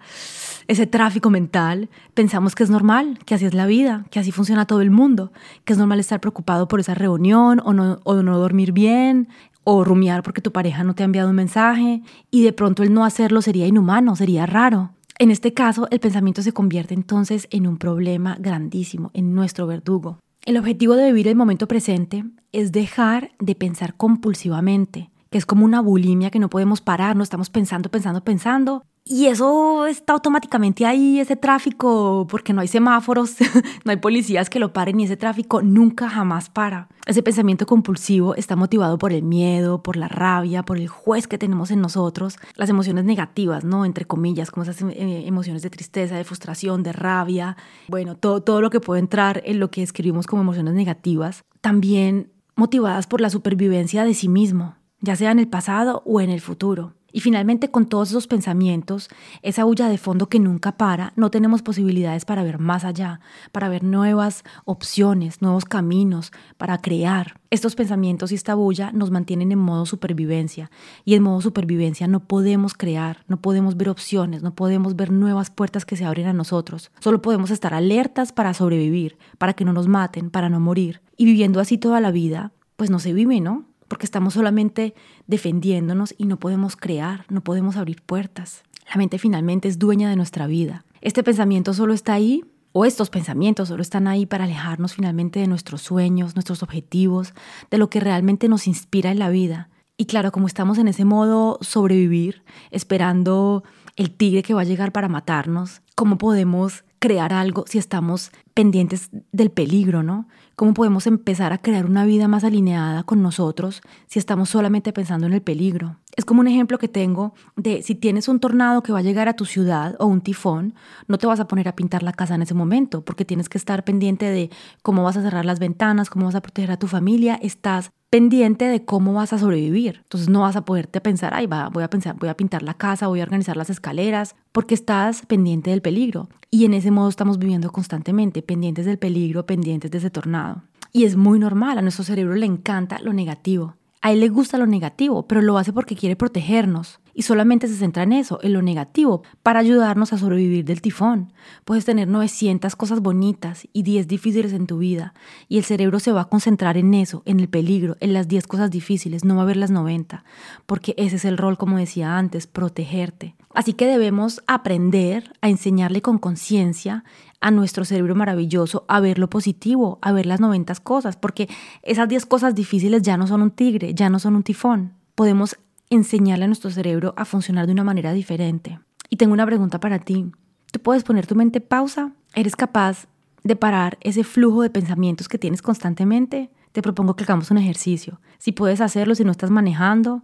ese 0.67 0.85
tráfico 0.87 1.29
mental, 1.29 1.89
pensamos 2.13 2.53
que 2.53 2.63
es 2.63 2.69
normal, 2.69 3.19
que 3.25 3.33
así 3.35 3.45
es 3.45 3.53
la 3.53 3.65
vida, 3.65 4.05
que 4.11 4.19
así 4.19 4.31
funciona 4.31 4.67
todo 4.67 4.81
el 4.81 4.91
mundo, 4.91 5.31
que 5.65 5.73
es 5.73 5.79
normal 5.79 5.99
estar 5.99 6.19
preocupado 6.19 6.67
por 6.67 6.79
esa 6.79 6.93
reunión 6.93 7.61
o 7.65 7.73
no, 7.73 7.99
o 8.03 8.21
no 8.21 8.37
dormir 8.37 8.71
bien 8.71 9.27
o 9.63 9.83
rumiar 9.83 10.23
porque 10.23 10.41
tu 10.41 10.51
pareja 10.51 10.83
no 10.83 10.95
te 10.95 11.03
ha 11.03 11.05
enviado 11.05 11.29
un 11.29 11.35
mensaje 11.35 12.01
y 12.29 12.43
de 12.43 12.53
pronto 12.53 12.83
el 12.83 12.93
no 12.93 13.05
hacerlo 13.05 13.41
sería 13.41 13.67
inhumano, 13.67 14.15
sería 14.15 14.45
raro. 14.45 14.91
En 15.19 15.29
este 15.29 15.53
caso, 15.53 15.87
el 15.91 15.99
pensamiento 15.99 16.41
se 16.41 16.51
convierte 16.51 16.93
entonces 16.93 17.47
en 17.51 17.67
un 17.67 17.77
problema 17.77 18.37
grandísimo, 18.39 19.11
en 19.13 19.35
nuestro 19.35 19.67
verdugo. 19.67 20.17
El 20.43 20.57
objetivo 20.57 20.95
de 20.95 21.05
vivir 21.05 21.27
el 21.27 21.35
momento 21.35 21.67
presente 21.67 22.23
es 22.51 22.71
dejar 22.71 23.31
de 23.39 23.53
pensar 23.53 23.95
compulsivamente, 23.95 25.11
que 25.29 25.37
es 25.37 25.45
como 25.45 25.65
una 25.65 25.81
bulimia 25.81 26.31
que 26.31 26.39
no 26.39 26.49
podemos 26.49 26.81
parar, 26.81 27.15
no 27.15 27.21
estamos 27.21 27.51
pensando, 27.51 27.89
pensando, 27.89 28.23
pensando 28.23 28.83
y 29.03 29.25
eso 29.25 29.87
está 29.87 30.13
automáticamente 30.13 30.85
ahí, 30.85 31.19
ese 31.19 31.35
tráfico, 31.35 32.27
porque 32.29 32.53
no 32.53 32.61
hay 32.61 32.67
semáforos, 32.67 33.35
no 33.83 33.91
hay 33.91 33.97
policías 33.97 34.49
que 34.49 34.59
lo 34.59 34.73
paren 34.73 34.99
y 34.99 35.05
ese 35.05 35.17
tráfico 35.17 35.61
nunca 35.61 36.07
jamás 36.07 36.49
para. 36.49 36.87
Ese 37.07 37.23
pensamiento 37.23 37.65
compulsivo 37.65 38.35
está 38.35 38.55
motivado 38.55 38.99
por 38.99 39.11
el 39.11 39.23
miedo, 39.23 39.81
por 39.81 39.97
la 39.97 40.07
rabia, 40.07 40.63
por 40.63 40.77
el 40.77 40.87
juez 40.87 41.27
que 41.27 41.39
tenemos 41.39 41.71
en 41.71 41.81
nosotros, 41.81 42.37
las 42.55 42.69
emociones 42.69 43.03
negativas, 43.03 43.63
¿no? 43.63 43.85
Entre 43.85 44.05
comillas, 44.05 44.51
como 44.51 44.63
esas 44.63 44.81
eh, 44.83 45.23
emociones 45.25 45.63
de 45.63 45.71
tristeza, 45.71 46.15
de 46.15 46.23
frustración, 46.23 46.83
de 46.83 46.93
rabia, 46.93 47.57
bueno, 47.87 48.15
todo, 48.15 48.41
todo 48.41 48.61
lo 48.61 48.69
que 48.69 48.79
puede 48.79 48.99
entrar 48.99 49.41
en 49.45 49.59
lo 49.59 49.71
que 49.71 49.81
escribimos 49.81 50.27
como 50.27 50.43
emociones 50.43 50.75
negativas, 50.75 51.43
también 51.59 52.31
motivadas 52.55 53.07
por 53.07 53.19
la 53.19 53.31
supervivencia 53.31 54.05
de 54.05 54.13
sí 54.13 54.29
mismo, 54.29 54.75
ya 54.99 55.15
sea 55.15 55.31
en 55.31 55.39
el 55.39 55.47
pasado 55.47 56.03
o 56.05 56.21
en 56.21 56.29
el 56.29 56.39
futuro. 56.39 56.93
Y 57.11 57.21
finalmente, 57.21 57.69
con 57.71 57.85
todos 57.85 58.09
esos 58.09 58.27
pensamientos, 58.27 59.09
esa 59.41 59.65
huella 59.65 59.89
de 59.89 59.97
fondo 59.97 60.29
que 60.29 60.39
nunca 60.39 60.73
para, 60.73 61.13
no 61.15 61.31
tenemos 61.31 61.61
posibilidades 61.61 62.25
para 62.25 62.43
ver 62.43 62.59
más 62.59 62.83
allá, 62.83 63.19
para 63.51 63.69
ver 63.69 63.83
nuevas 63.83 64.43
opciones, 64.65 65.41
nuevos 65.41 65.65
caminos, 65.65 66.31
para 66.57 66.77
crear. 66.79 67.39
Estos 67.49 67.75
pensamientos 67.75 68.31
y 68.31 68.35
esta 68.35 68.55
bulla 68.55 68.91
nos 68.93 69.11
mantienen 69.11 69.51
en 69.51 69.59
modo 69.59 69.85
supervivencia. 69.85 70.71
Y 71.03 71.15
en 71.15 71.23
modo 71.23 71.41
supervivencia 71.41 72.07
no 72.07 72.21
podemos 72.21 72.73
crear, 72.73 73.25
no 73.27 73.41
podemos 73.41 73.75
ver 73.75 73.89
opciones, 73.89 74.41
no 74.41 74.55
podemos 74.55 74.95
ver 74.95 75.11
nuevas 75.11 75.49
puertas 75.49 75.85
que 75.85 75.97
se 75.97 76.05
abren 76.05 76.27
a 76.27 76.33
nosotros. 76.33 76.91
Solo 76.99 77.21
podemos 77.21 77.51
estar 77.51 77.73
alertas 77.73 78.31
para 78.31 78.53
sobrevivir, 78.53 79.17
para 79.37 79.53
que 79.53 79.65
no 79.65 79.73
nos 79.73 79.87
maten, 79.87 80.29
para 80.29 80.49
no 80.49 80.59
morir. 80.59 81.01
Y 81.17 81.25
viviendo 81.25 81.59
así 81.59 81.77
toda 81.77 81.99
la 81.99 82.11
vida, 82.11 82.53
pues 82.77 82.89
no 82.89 82.99
se 82.99 83.13
vive, 83.13 83.41
¿no? 83.41 83.70
Porque 83.91 84.05
estamos 84.05 84.35
solamente 84.35 84.95
defendiéndonos 85.27 86.15
y 86.17 86.23
no 86.23 86.39
podemos 86.39 86.77
crear, 86.77 87.25
no 87.27 87.41
podemos 87.41 87.75
abrir 87.75 88.01
puertas. 88.01 88.63
La 88.89 88.95
mente 88.95 89.17
finalmente 89.17 89.67
es 89.67 89.79
dueña 89.79 90.09
de 90.09 90.15
nuestra 90.15 90.47
vida. 90.47 90.85
Este 91.01 91.23
pensamiento 91.23 91.73
solo 91.73 91.93
está 91.93 92.13
ahí, 92.13 92.45
o 92.71 92.85
estos 92.85 93.09
pensamientos 93.09 93.67
solo 93.67 93.81
están 93.81 94.07
ahí 94.07 94.25
para 94.25 94.45
alejarnos 94.45 94.93
finalmente 94.93 95.41
de 95.41 95.47
nuestros 95.47 95.81
sueños, 95.81 96.37
nuestros 96.37 96.63
objetivos, 96.63 97.33
de 97.69 97.77
lo 97.77 97.89
que 97.89 97.99
realmente 97.99 98.47
nos 98.47 98.65
inspira 98.65 99.11
en 99.11 99.19
la 99.19 99.29
vida. 99.29 99.69
Y 99.97 100.05
claro, 100.05 100.31
como 100.31 100.47
estamos 100.47 100.77
en 100.77 100.87
ese 100.87 101.03
modo 101.03 101.57
sobrevivir, 101.59 102.43
esperando 102.69 103.65
el 103.97 104.11
tigre 104.11 104.41
que 104.41 104.53
va 104.53 104.61
a 104.61 104.63
llegar 104.63 104.93
para 104.93 105.09
matarnos, 105.09 105.81
¿cómo 105.95 106.17
podemos 106.17 106.85
crear 106.99 107.33
algo 107.33 107.65
si 107.67 107.77
estamos 107.77 108.31
pendientes 108.53 109.09
del 109.31 109.51
peligro, 109.51 110.03
¿no? 110.03 110.27
¿Cómo 110.55 110.73
podemos 110.73 111.07
empezar 111.07 111.53
a 111.53 111.57
crear 111.57 111.85
una 111.85 112.05
vida 112.05 112.27
más 112.27 112.43
alineada 112.43 113.03
con 113.03 113.21
nosotros 113.21 113.81
si 114.07 114.19
estamos 114.19 114.49
solamente 114.49 114.93
pensando 114.93 115.27
en 115.27 115.33
el 115.33 115.41
peligro? 115.41 115.97
Es 116.15 116.25
como 116.25 116.41
un 116.41 116.47
ejemplo 116.47 116.77
que 116.77 116.87
tengo 116.87 117.33
de 117.55 117.81
si 117.81 117.95
tienes 117.95 118.27
un 118.27 118.39
tornado 118.39 118.83
que 118.83 118.91
va 118.91 118.99
a 118.99 119.03
llegar 119.03 119.29
a 119.29 119.33
tu 119.33 119.45
ciudad 119.45 119.95
o 119.99 120.05
un 120.05 120.21
tifón, 120.21 120.75
no 121.07 121.17
te 121.17 121.27
vas 121.27 121.39
a 121.39 121.47
poner 121.47 121.67
a 121.67 121.75
pintar 121.75 122.03
la 122.03 122.13
casa 122.13 122.35
en 122.35 122.41
ese 122.41 122.53
momento 122.53 123.03
porque 123.03 123.25
tienes 123.25 123.49
que 123.49 123.57
estar 123.57 123.83
pendiente 123.83 124.25
de 124.25 124.49
cómo 124.81 125.03
vas 125.03 125.17
a 125.17 125.21
cerrar 125.21 125.45
las 125.45 125.59
ventanas, 125.59 126.09
cómo 126.09 126.25
vas 126.25 126.35
a 126.35 126.41
proteger 126.41 126.71
a 126.71 126.77
tu 126.77 126.87
familia, 126.87 127.39
estás 127.41 127.91
pendiente 128.11 128.65
de 128.65 128.83
cómo 128.83 129.13
vas 129.13 129.31
a 129.31 129.39
sobrevivir. 129.39 130.01
Entonces 130.03 130.27
no 130.27 130.41
vas 130.41 130.57
a 130.57 130.65
poderte 130.65 130.99
pensar, 130.99 131.33
ay, 131.33 131.47
va, 131.47 131.67
a 131.67 131.89
pensar, 131.89 132.17
voy 132.17 132.27
a 132.27 132.35
pintar 132.35 132.61
la 132.61 132.73
casa, 132.73 133.07
voy 133.07 133.21
a 133.21 133.23
organizar 133.23 133.55
las 133.55 133.69
escaleras, 133.69 134.35
porque 134.51 134.75
estás 134.75 135.25
pendiente 135.25 135.69
del 135.69 135.81
peligro. 135.81 136.27
Y 136.49 136.65
en 136.65 136.73
ese 136.73 136.91
modo 136.91 137.07
estamos 137.07 137.39
viviendo 137.39 137.71
constantemente, 137.71 138.40
pendientes 138.41 138.85
del 138.85 138.97
peligro, 138.97 139.45
pendientes 139.45 139.91
de 139.91 139.97
ese 139.97 140.09
tornado. 140.09 140.63
Y 140.93 141.05
es 141.05 141.15
muy 141.15 141.39
normal, 141.39 141.77
a 141.77 141.81
nuestro 141.81 142.03
cerebro 142.03 142.35
le 142.35 142.45
encanta 142.45 142.99
lo 142.99 143.13
negativo. 143.13 143.75
A 144.03 144.11
él 144.11 144.19
le 144.19 144.29
gusta 144.29 144.57
lo 144.57 144.65
negativo, 144.65 145.27
pero 145.27 145.43
lo 145.43 145.59
hace 145.59 145.71
porque 145.73 145.95
quiere 145.95 146.15
protegernos 146.15 146.99
y 147.13 147.21
solamente 147.21 147.67
se 147.67 147.75
centra 147.75 148.01
en 148.01 148.13
eso, 148.13 148.39
en 148.41 148.53
lo 148.53 148.63
negativo, 148.63 149.21
para 149.43 149.59
ayudarnos 149.59 150.11
a 150.11 150.17
sobrevivir 150.17 150.65
del 150.65 150.81
tifón. 150.81 151.33
Puedes 151.65 151.85
tener 151.85 152.07
900 152.07 152.75
cosas 152.75 152.99
bonitas 153.01 153.67
y 153.73 153.83
10 153.83 154.07
difíciles 154.07 154.53
en 154.53 154.65
tu 154.65 154.79
vida 154.79 155.13
y 155.47 155.59
el 155.59 155.65
cerebro 155.65 155.99
se 155.99 156.11
va 156.11 156.21
a 156.21 156.29
concentrar 156.29 156.77
en 156.77 156.95
eso, 156.95 157.21
en 157.25 157.39
el 157.39 157.47
peligro, 157.47 157.95
en 157.99 158.13
las 158.13 158.27
10 158.27 158.47
cosas 158.47 158.71
difíciles, 158.71 159.23
no 159.23 159.35
va 159.35 159.43
a 159.43 159.45
ver 159.45 159.57
las 159.57 159.69
90, 159.69 160.23
porque 160.65 160.95
ese 160.97 161.17
es 161.17 161.25
el 161.25 161.37
rol, 161.37 161.59
como 161.59 161.77
decía 161.77 162.17
antes, 162.17 162.47
protegerte. 162.47 163.35
Así 163.53 163.73
que 163.73 163.85
debemos 163.85 164.41
aprender 164.47 165.33
a 165.41 165.49
enseñarle 165.49 166.01
con 166.01 166.17
conciencia 166.17 167.03
a 167.41 167.51
nuestro 167.51 167.83
cerebro 167.85 168.15
maravilloso 168.15 168.85
a 168.87 168.99
ver 168.99 169.19
lo 169.19 169.29
positivo, 169.29 169.99
a 170.01 170.11
ver 170.11 170.25
las 170.25 170.39
90 170.39 170.75
cosas, 170.75 171.17
porque 171.17 171.49
esas 171.81 172.07
10 172.07 172.25
cosas 172.27 172.55
difíciles 172.55 173.01
ya 173.01 173.17
no 173.17 173.27
son 173.27 173.41
un 173.41 173.51
tigre, 173.51 173.93
ya 173.93 174.09
no 174.09 174.19
son 174.19 174.35
un 174.35 174.43
tifón. 174.43 174.93
Podemos 175.15 175.57
enseñarle 175.89 176.45
a 176.45 176.47
nuestro 176.47 176.71
cerebro 176.71 177.13
a 177.17 177.25
funcionar 177.25 177.65
de 177.65 177.73
una 177.73 177.83
manera 177.83 178.13
diferente. 178.13 178.79
Y 179.09 179.17
tengo 179.17 179.33
una 179.33 179.45
pregunta 179.45 179.79
para 179.79 179.99
ti. 179.99 180.31
¿Tú 180.71 180.79
puedes 180.79 181.03
poner 181.03 181.27
tu 181.27 181.35
mente 181.35 181.59
pausa? 181.59 182.13
¿Eres 182.33 182.55
capaz 182.55 183.07
de 183.43 183.55
parar 183.55 183.97
ese 184.01 184.23
flujo 184.23 184.61
de 184.61 184.69
pensamientos 184.69 185.27
que 185.27 185.37
tienes 185.37 185.61
constantemente? 185.61 186.49
Te 186.71 186.81
propongo 186.81 187.15
que 187.15 187.23
hagamos 187.23 187.51
un 187.51 187.57
ejercicio. 187.57 188.21
Si 188.37 188.53
puedes 188.53 188.79
hacerlo, 188.79 189.15
si 189.15 189.25
no 189.25 189.31
estás 189.31 189.51
manejando, 189.51 190.21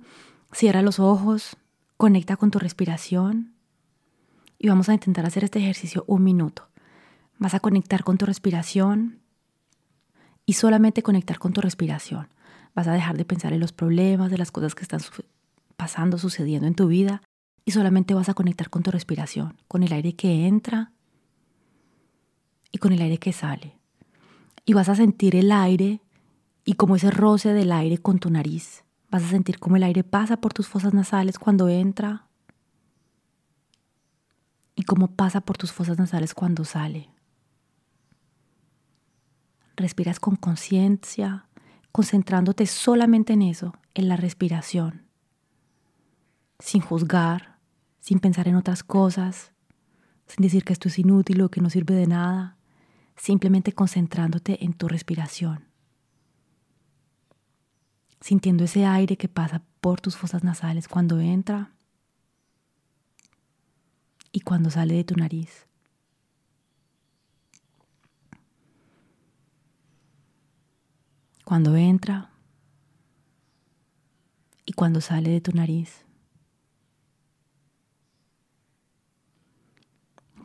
cierra 0.53 0.81
los 0.81 0.99
ojos, 0.99 1.57
conecta 1.97 2.37
con 2.37 2.51
tu 2.51 2.59
respiración 2.59 3.53
y 4.59 4.69
vamos 4.69 4.87
a 4.89 4.93
intentar 4.93 5.25
hacer 5.25 5.43
este 5.43 5.59
ejercicio 5.59 6.03
un 6.07 6.23
minuto. 6.23 6.66
Vas 7.39 7.53
a 7.53 7.59
conectar 7.59 8.03
con 8.03 8.17
tu 8.17 8.25
respiración 8.25 9.19
y 10.45 10.53
solamente 10.53 11.03
conectar 11.03 11.39
con 11.39 11.53
tu 11.53 11.61
respiración. 11.61 12.29
Vas 12.73 12.87
a 12.87 12.93
dejar 12.93 13.17
de 13.17 13.25
pensar 13.25 13.53
en 13.53 13.59
los 13.59 13.73
problemas, 13.73 14.31
de 14.31 14.37
las 14.37 14.51
cosas 14.51 14.75
que 14.75 14.83
están 14.83 15.01
pasando, 15.75 16.17
sucediendo 16.17 16.67
en 16.67 16.75
tu 16.75 16.87
vida 16.87 17.21
y 17.65 17.71
solamente 17.71 18.13
vas 18.13 18.29
a 18.29 18.33
conectar 18.33 18.69
con 18.69 18.81
tu 18.81 18.91
respiración, 18.91 19.57
con 19.67 19.83
el 19.83 19.91
aire 19.91 20.13
que 20.13 20.47
entra 20.47 20.93
y 22.71 22.77
con 22.77 22.93
el 22.93 23.01
aire 23.01 23.17
que 23.17 23.33
sale. 23.33 23.77
Y 24.65 24.73
vas 24.73 24.89
a 24.89 24.95
sentir 24.95 25.35
el 25.35 25.51
aire 25.51 26.01
y 26.65 26.73
como 26.73 26.95
ese 26.95 27.11
roce 27.11 27.53
del 27.53 27.71
aire 27.71 27.97
con 27.97 28.19
tu 28.19 28.29
nariz. 28.29 28.83
Vas 29.09 29.23
a 29.23 29.29
sentir 29.29 29.59
como 29.59 29.75
el 29.75 29.83
aire 29.83 30.03
pasa 30.03 30.37
por 30.37 30.53
tus 30.53 30.67
fosas 30.67 30.93
nasales 30.93 31.39
cuando 31.39 31.69
entra 31.69 32.27
y 34.75 34.83
cómo 34.83 35.07
pasa 35.07 35.41
por 35.41 35.57
tus 35.57 35.71
fosas 35.71 35.97
nasales 35.97 36.33
cuando 36.33 36.65
sale. 36.65 37.09
Respiras 39.77 40.19
con 40.19 40.35
conciencia, 40.35 41.47
concentrándote 41.93 42.65
solamente 42.65 43.33
en 43.33 43.43
eso, 43.43 43.73
en 43.93 44.09
la 44.09 44.17
respiración 44.17 45.07
sin 46.59 46.81
juzgar, 46.81 47.59
sin 47.99 48.19
pensar 48.19 48.47
en 48.47 48.55
otras 48.55 48.83
cosas, 48.83 49.51
sin 50.25 50.43
decir 50.43 50.63
que 50.63 50.73
esto 50.73 50.87
es 50.87 50.99
inútil 50.99 51.41
o 51.41 51.49
que 51.49 51.61
no 51.61 51.69
sirve 51.69 51.95
de 51.95 52.07
nada, 52.07 52.57
simplemente 53.15 53.73
concentrándote 53.73 54.63
en 54.63 54.73
tu 54.73 54.87
respiración, 54.87 55.65
sintiendo 58.21 58.63
ese 58.63 58.85
aire 58.85 59.17
que 59.17 59.29
pasa 59.29 59.63
por 59.81 60.01
tus 60.01 60.17
fosas 60.17 60.43
nasales 60.43 60.87
cuando 60.87 61.19
entra 61.19 61.73
y 64.31 64.41
cuando 64.41 64.69
sale 64.69 64.95
de 64.95 65.03
tu 65.03 65.15
nariz. 65.15 65.66
Cuando 71.47 71.77
entra 71.77 72.29
y 74.65 74.73
cuando 74.73 74.99
sale 74.99 75.29
de 75.29 75.39
tu 75.39 75.53
nariz. 75.53 76.03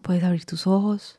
Puedes 0.01 0.23
abrir 0.23 0.45
tus 0.45 0.69
ojos 0.69 1.19